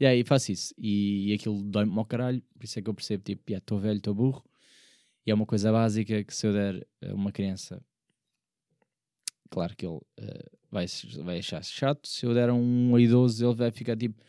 yeah, 0.00 0.14
e 0.14 0.24
faço 0.24 0.52
isso. 0.52 0.74
E, 0.76 1.30
e 1.30 1.32
aquilo 1.32 1.62
dói-me 1.62 1.96
ao 1.98 2.04
caralho. 2.04 2.42
Por 2.54 2.64
isso 2.64 2.78
é 2.78 2.82
que 2.82 2.90
eu 2.90 2.94
percebo: 2.94 3.22
tipo, 3.24 3.42
estou 3.50 3.78
velho, 3.78 3.98
estou 3.98 4.14
burro. 4.14 4.44
E 5.26 5.30
é 5.30 5.34
uma 5.34 5.46
coisa 5.46 5.70
básica 5.72 6.22
que 6.24 6.34
se 6.34 6.46
eu 6.46 6.52
der 6.52 6.86
a 7.02 7.14
uma 7.14 7.32
criança, 7.32 7.82
claro 9.50 9.76
que 9.76 9.86
ele 9.86 10.00
eh, 10.18 10.57
vai, 10.70 10.86
vai 11.22 11.38
achar 11.38 11.62
chato. 11.64 12.06
Se 12.08 12.26
eu 12.26 12.34
der 12.34 12.50
um 12.50 12.98
idoso, 12.98 13.44
ele 13.44 13.54
vai 13.54 13.70
ficar 13.70 13.96
tipo: 13.96 14.22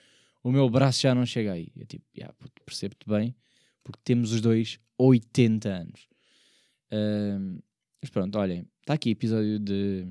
o 0.43 0.51
meu 0.51 0.69
braço 0.69 1.01
já 1.01 1.13
não 1.13 1.25
chega 1.25 1.53
aí. 1.53 1.71
Eu 1.75 1.85
tipo, 1.85 2.05
yeah, 2.15 2.35
percebo-te 2.65 3.07
bem, 3.07 3.35
porque 3.83 3.99
temos 4.03 4.31
os 4.31 4.41
dois 4.41 4.79
80 4.97 5.69
anos. 5.69 6.07
Ahm, 6.91 7.59
mas 8.01 8.09
pronto, 8.09 8.37
olhem, 8.37 8.65
está 8.81 8.93
aqui 8.93 9.11
episódio 9.11 9.59
de 9.59 10.07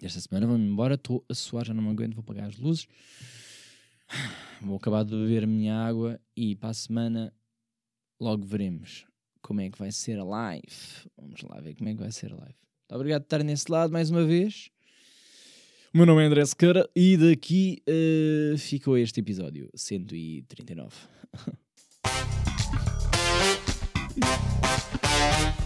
desta 0.00 0.20
semana. 0.20 0.46
Vamos 0.46 0.66
embora, 0.66 0.94
estou 0.94 1.24
a 1.28 1.34
suar, 1.34 1.64
já 1.64 1.74
não 1.74 1.82
me 1.82 1.90
aguento, 1.90 2.14
vou 2.14 2.22
apagar 2.22 2.48
as 2.48 2.56
luzes. 2.56 2.86
Vou 4.60 4.76
acabar 4.76 5.04
de 5.04 5.10
beber 5.10 5.44
a 5.44 5.46
minha 5.46 5.76
água 5.76 6.20
e 6.36 6.54
para 6.56 6.70
a 6.70 6.74
semana 6.74 7.34
logo 8.20 8.46
veremos 8.46 9.06
como 9.42 9.60
é 9.60 9.70
que 9.70 9.78
vai 9.78 9.90
ser 9.92 10.18
a 10.18 10.24
live. 10.24 11.10
Vamos 11.16 11.42
lá 11.42 11.60
ver 11.60 11.74
como 11.74 11.88
é 11.88 11.94
que 11.94 12.00
vai 12.00 12.12
ser 12.12 12.32
a 12.32 12.36
live. 12.36 12.54
Muito 12.54 12.94
obrigado 12.94 13.22
por 13.22 13.26
estarem 13.26 13.46
nesse 13.46 13.70
lado 13.70 13.92
mais 13.92 14.10
uma 14.10 14.24
vez. 14.24 14.70
O 15.94 15.96
meu 15.96 16.06
nome 16.06 16.24
é 16.24 16.26
André 16.26 16.44
Sequeira 16.44 16.90
e 16.92 17.16
daqui 17.16 17.80
uh, 17.88 18.58
ficou 18.58 18.98
este 18.98 19.20
episódio 19.20 19.70
139. 19.76 20.92